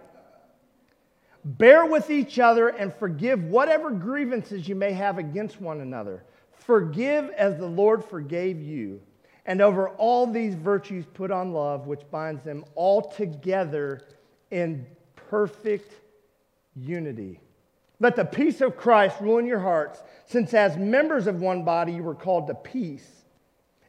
Bear 1.44 1.86
with 1.86 2.10
each 2.10 2.38
other 2.38 2.68
and 2.68 2.92
forgive 2.92 3.44
whatever 3.44 3.90
grievances 3.90 4.68
you 4.68 4.74
may 4.74 4.92
have 4.92 5.18
against 5.18 5.60
one 5.60 5.80
another. 5.80 6.24
Forgive 6.52 7.30
as 7.30 7.56
the 7.56 7.66
Lord 7.66 8.04
forgave 8.04 8.60
you. 8.60 9.00
And 9.46 9.62
over 9.62 9.88
all 9.90 10.26
these 10.26 10.54
virtues, 10.54 11.06
put 11.06 11.30
on 11.30 11.52
love, 11.52 11.86
which 11.86 12.02
binds 12.10 12.42
them 12.42 12.64
all 12.74 13.00
together 13.00 14.02
in 14.50 14.86
perfect 15.16 15.94
unity. 16.76 17.40
Let 18.00 18.14
the 18.14 18.24
peace 18.24 18.60
of 18.60 18.76
Christ 18.76 19.16
rule 19.20 19.38
in 19.38 19.46
your 19.46 19.58
hearts, 19.58 20.02
since 20.26 20.52
as 20.54 20.76
members 20.76 21.26
of 21.26 21.40
one 21.40 21.64
body 21.64 21.92
you 21.92 22.02
were 22.02 22.14
called 22.14 22.46
to 22.48 22.54
peace, 22.54 23.08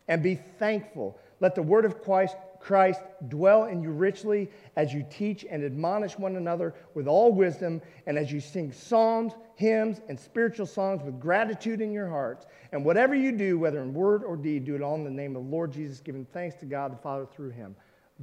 and 0.08 0.24
be 0.24 0.36
thankful. 0.36 1.20
Let 1.40 1.56
the 1.56 1.62
word 1.62 1.86
of 1.86 2.04
Christ 2.04 2.36
Christ 2.60 3.02
dwell 3.28 3.66
in 3.66 3.82
you 3.82 3.92
richly 3.92 4.50
as 4.76 4.94
you 4.94 5.06
teach 5.10 5.46
and 5.50 5.64
admonish 5.64 6.18
one 6.18 6.36
another 6.36 6.74
with 6.94 7.08
all 7.08 7.32
wisdom, 7.32 7.82
and 8.06 8.18
as 8.18 8.32
you 8.32 8.40
sing 8.40 8.72
psalms, 8.72 9.34
hymns, 9.56 10.02
and 10.10 10.20
spiritual 10.20 10.66
songs 10.66 11.02
with 11.04 11.20
gratitude 11.20 11.82
in 11.82 11.92
your 11.92 12.10
hearts. 12.10 12.46
And 12.72 12.84
whatever 12.86 13.16
you 13.16 13.32
do, 13.32 13.58
whether 13.58 13.82
in 13.82 13.94
word 13.94 14.24
or 14.24 14.36
deed, 14.36 14.66
do 14.66 14.76
it 14.76 14.82
all 14.82 14.96
in 14.96 15.04
the 15.04 15.10
name 15.10 15.36
of 15.36 15.44
the 15.44 15.50
Lord 15.50 15.72
Jesus, 15.72 16.00
giving 16.00 16.26
thanks 16.26 16.56
to 16.58 16.66
God 16.66 16.92
the 16.92 16.98
Father 16.98 17.26
through 17.26 17.52
him. 17.52 17.76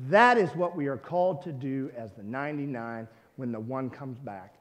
That 0.09 0.37
is 0.39 0.51
what 0.51 0.77
we 0.77 0.87
are 0.87 0.99
called 0.99 1.43
to 1.43 1.53
do 1.53 1.91
as 1.97 2.13
the 2.13 2.23
99 2.23 3.09
when 3.37 3.53
the 3.53 3.61
one 3.61 3.91
comes 3.91 4.19
back. 4.19 4.55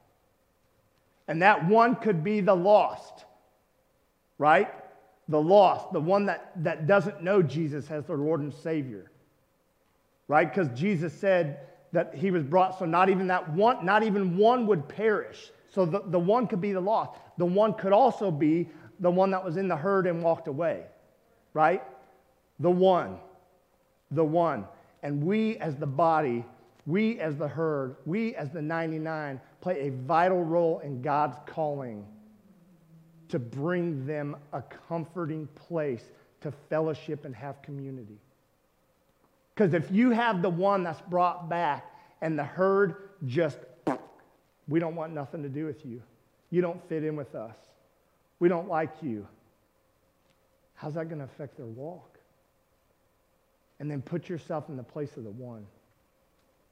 And 1.28 1.42
that 1.42 1.66
one 1.66 1.96
could 1.96 2.24
be 2.24 2.40
the 2.40 2.54
lost, 2.54 3.24
right? 4.38 4.72
The 5.28 5.40
lost, 5.40 5.92
the 5.92 6.00
one 6.00 6.26
that, 6.26 6.52
that 6.62 6.86
doesn't 6.86 7.22
know 7.22 7.42
Jesus 7.42 7.90
as 7.90 8.06
their 8.06 8.16
Lord 8.16 8.40
and 8.40 8.54
Savior 8.54 9.10
right? 10.28 10.48
Because 10.48 10.68
Jesus 10.78 11.12
said 11.12 11.60
that 11.92 12.14
he 12.14 12.30
was 12.30 12.42
brought 12.42 12.78
so 12.78 12.84
not 12.84 13.08
even 13.08 13.26
that 13.28 13.48
one, 13.52 13.84
not 13.84 14.02
even 14.02 14.36
one 14.36 14.66
would 14.66 14.88
perish. 14.88 15.50
So 15.68 15.84
the, 15.86 16.02
the 16.06 16.18
one 16.18 16.46
could 16.46 16.60
be 16.60 16.72
the 16.72 16.80
lost. 16.80 17.18
The 17.38 17.46
one 17.46 17.74
could 17.74 17.92
also 17.92 18.30
be 18.30 18.68
the 19.00 19.10
one 19.10 19.30
that 19.30 19.44
was 19.44 19.56
in 19.56 19.68
the 19.68 19.76
herd 19.76 20.06
and 20.06 20.22
walked 20.22 20.48
away, 20.48 20.84
right? 21.52 21.82
The 22.60 22.70
one. 22.70 23.18
The 24.10 24.24
one. 24.24 24.66
And 25.02 25.22
we 25.22 25.58
as 25.58 25.76
the 25.76 25.86
body, 25.86 26.44
we 26.86 27.20
as 27.20 27.36
the 27.36 27.48
herd, 27.48 27.96
we 28.06 28.34
as 28.34 28.50
the 28.50 28.62
99 28.62 29.40
play 29.60 29.88
a 29.88 29.90
vital 29.90 30.42
role 30.42 30.78
in 30.80 31.02
God's 31.02 31.36
calling 31.46 32.06
to 33.28 33.38
bring 33.38 34.06
them 34.06 34.36
a 34.52 34.62
comforting 34.88 35.48
place 35.54 36.10
to 36.40 36.52
fellowship 36.70 37.24
and 37.24 37.34
have 37.34 37.60
community. 37.62 38.18
Because 39.56 39.72
if 39.72 39.90
you 39.90 40.10
have 40.10 40.42
the 40.42 40.50
one 40.50 40.82
that's 40.82 41.00
brought 41.00 41.48
back 41.48 41.90
and 42.20 42.38
the 42.38 42.44
herd 42.44 43.08
just, 43.24 43.56
we 44.68 44.78
don't 44.78 44.94
want 44.94 45.14
nothing 45.14 45.42
to 45.42 45.48
do 45.48 45.64
with 45.64 45.86
you. 45.86 46.02
You 46.50 46.60
don't 46.60 46.86
fit 46.90 47.02
in 47.02 47.16
with 47.16 47.34
us. 47.34 47.56
We 48.38 48.50
don't 48.50 48.68
like 48.68 48.90
you. 49.00 49.26
How's 50.74 50.92
that 50.94 51.06
going 51.08 51.20
to 51.20 51.24
affect 51.24 51.56
their 51.56 51.66
walk? 51.66 52.18
And 53.80 53.90
then 53.90 54.02
put 54.02 54.28
yourself 54.28 54.68
in 54.68 54.76
the 54.76 54.82
place 54.82 55.16
of 55.16 55.24
the 55.24 55.30
one. 55.30 55.66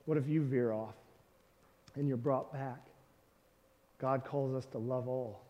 What 0.04 0.18
if 0.18 0.28
you 0.28 0.42
veer 0.42 0.70
off 0.70 0.94
and 1.94 2.06
you're 2.06 2.18
brought 2.18 2.52
back? 2.52 2.80
God 3.98 4.24
calls 4.26 4.54
us 4.54 4.66
to 4.72 4.78
love 4.78 5.08
all. 5.08 5.40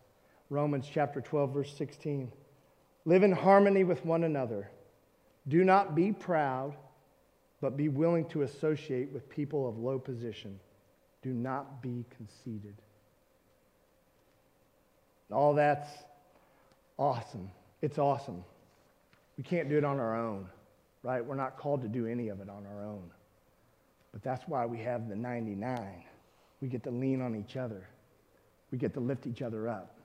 Romans 0.49 0.89
chapter 0.89 1.19
12, 1.19 1.53
verse 1.53 1.77
16. 1.77 2.31
Live 3.03 3.23
in 3.23 3.33
harmony 3.33 3.83
with 3.83 4.05
one 4.05 4.23
another. 4.23 4.69
Do 5.49 5.65
not 5.65 5.95
be 5.95 6.13
proud 6.13 6.75
but 7.61 7.77
be 7.77 7.89
willing 7.89 8.25
to 8.29 8.43
associate 8.43 9.11
with 9.11 9.29
people 9.29 9.67
of 9.67 9.77
low 9.77 9.97
position. 9.97 10.59
Do 11.21 11.31
not 11.31 11.81
be 11.81 12.05
conceited. 12.15 12.75
All 15.31 15.53
that's 15.53 15.89
awesome. 16.97 17.49
It's 17.81 17.97
awesome. 17.97 18.43
We 19.37 19.43
can't 19.43 19.69
do 19.69 19.77
it 19.77 19.83
on 19.83 19.99
our 19.99 20.15
own, 20.15 20.47
right? 21.03 21.23
We're 21.23 21.35
not 21.35 21.57
called 21.57 21.81
to 21.81 21.87
do 21.87 22.05
any 22.07 22.29
of 22.29 22.39
it 22.41 22.49
on 22.49 22.65
our 22.65 22.83
own. 22.85 23.09
But 24.11 24.23
that's 24.23 24.47
why 24.47 24.65
we 24.65 24.77
have 24.79 25.09
the 25.09 25.15
99. 25.15 26.03
We 26.61 26.67
get 26.69 26.83
to 26.83 26.91
lean 26.91 27.21
on 27.21 27.35
each 27.35 27.57
other, 27.57 27.87
we 28.71 28.77
get 28.77 28.93
to 28.93 28.99
lift 28.99 29.27
each 29.27 29.41
other 29.41 29.67
up, 29.67 29.97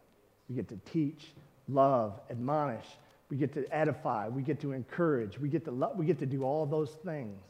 we 0.48 0.56
get 0.56 0.68
to 0.68 0.76
teach, 0.90 1.32
love, 1.68 2.20
admonish, 2.28 2.86
we 3.30 3.36
get 3.36 3.52
to 3.54 3.64
edify, 3.74 4.28
we 4.28 4.42
get 4.42 4.60
to 4.60 4.72
encourage, 4.72 5.38
we 5.38 5.48
get 5.48 5.64
to, 5.64 5.70
love, 5.70 5.96
we 5.96 6.04
get 6.04 6.18
to 6.18 6.26
do 6.26 6.42
all 6.42 6.66
those 6.66 6.96
things 7.04 7.40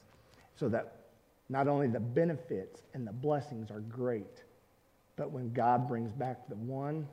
so 0.55 0.69
that 0.69 0.97
not 1.49 1.67
only 1.67 1.89
the 1.89 2.01
benefits 2.01 2.83
and 2.95 3.07
the 3.07 3.13
blessings 3.13 3.71
are 3.71 3.81
great, 3.81 4.45
but 5.17 5.31
when 5.31 5.53
God 5.53 5.89
brings 5.89 6.13
back 6.13 6.49
the 6.49 6.57
one, 6.57 7.09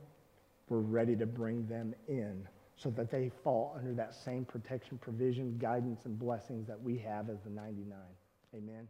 we're 0.68 0.78
ready 0.78 1.16
to 1.16 1.26
bring 1.26 1.66
them 1.66 1.94
in 2.08 2.46
so 2.76 2.90
that 2.90 3.10
they 3.10 3.30
fall 3.42 3.74
under 3.76 3.92
that 3.94 4.14
same 4.14 4.44
protection, 4.44 4.98
provision, 4.98 5.58
guidance, 5.58 6.04
and 6.04 6.18
blessings 6.18 6.66
that 6.68 6.80
we 6.80 6.96
have 6.98 7.28
as 7.28 7.40
the 7.40 7.50
99. 7.50 7.98
Amen. 8.54 8.86